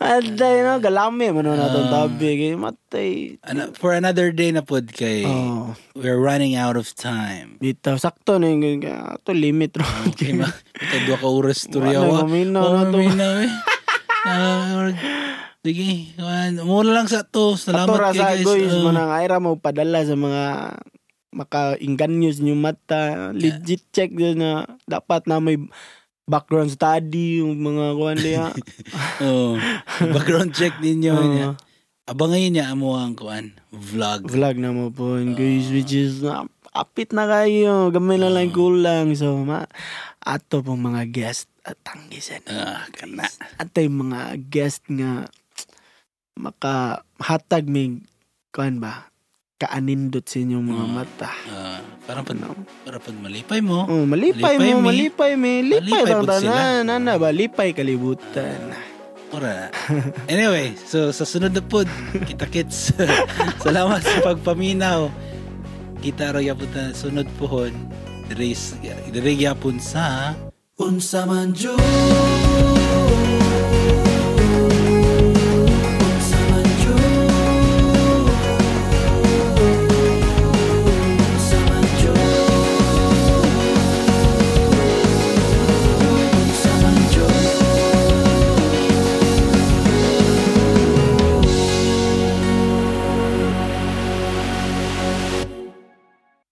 [0.00, 1.94] Aday no, galami man na itong Ah.
[2.04, 2.28] tabi.
[2.34, 3.10] Kaya matay.
[3.44, 7.60] Ano, for another day na pod kay Oh, we're running out of time.
[7.60, 8.00] bitaw.
[8.00, 9.84] Sakto na yung ito limit ro.
[10.08, 10.48] Okay, ma.
[11.04, 12.24] Dua ka oras to yawa.
[12.24, 12.98] maminaw Wala, na to.
[12.98, 13.50] eh.
[14.20, 14.88] Ah,
[15.60, 16.12] sige,
[16.60, 17.56] muna lang sa to.
[17.56, 18.44] Salamat kay sa guys.
[18.44, 20.44] guys, Ah, manang ayra mo padala sa mga
[21.30, 23.30] maka-inganyos nyo mata.
[23.32, 25.60] Legit check na dapat na may
[26.30, 28.46] background study yung mga kuan diya.
[29.26, 29.58] oh,
[29.98, 31.10] background check ninyo.
[31.12, 31.26] Oo.
[31.26, 31.48] niya.
[32.06, 34.26] Abangan niya mo ang kuan vlog.
[34.26, 39.14] vlog na mo po guys which is na apit na kayo gamay na lang kulang
[39.14, 39.66] so ma
[40.18, 43.30] ato pong mga guest at tanggisan Ah, kana.
[43.58, 45.26] ato yung mga guest nga
[46.34, 48.02] maka hatag may
[48.50, 49.09] kuan ba
[49.60, 50.92] kaanindot sa inyong mga Mm.
[50.92, 53.84] mata Ah, parang pag, ano para pag malipay mo.
[53.84, 54.86] oh malipay, Malipay mo mi.
[54.88, 56.50] malipay mi lipay Malipay sila.
[56.50, 58.72] tanan nana ba lipay kalibutan
[59.30, 59.70] Ora.
[60.26, 61.86] Anyway, so sa sunod na pod,
[62.26, 62.90] kita kits.
[63.62, 65.06] Salamat sa pagpaminaw.
[66.02, 67.70] Kita ra gyapon ta sunod pohon.
[68.26, 70.34] Dire gyapon sa
[70.74, 71.78] Unsa man Diyos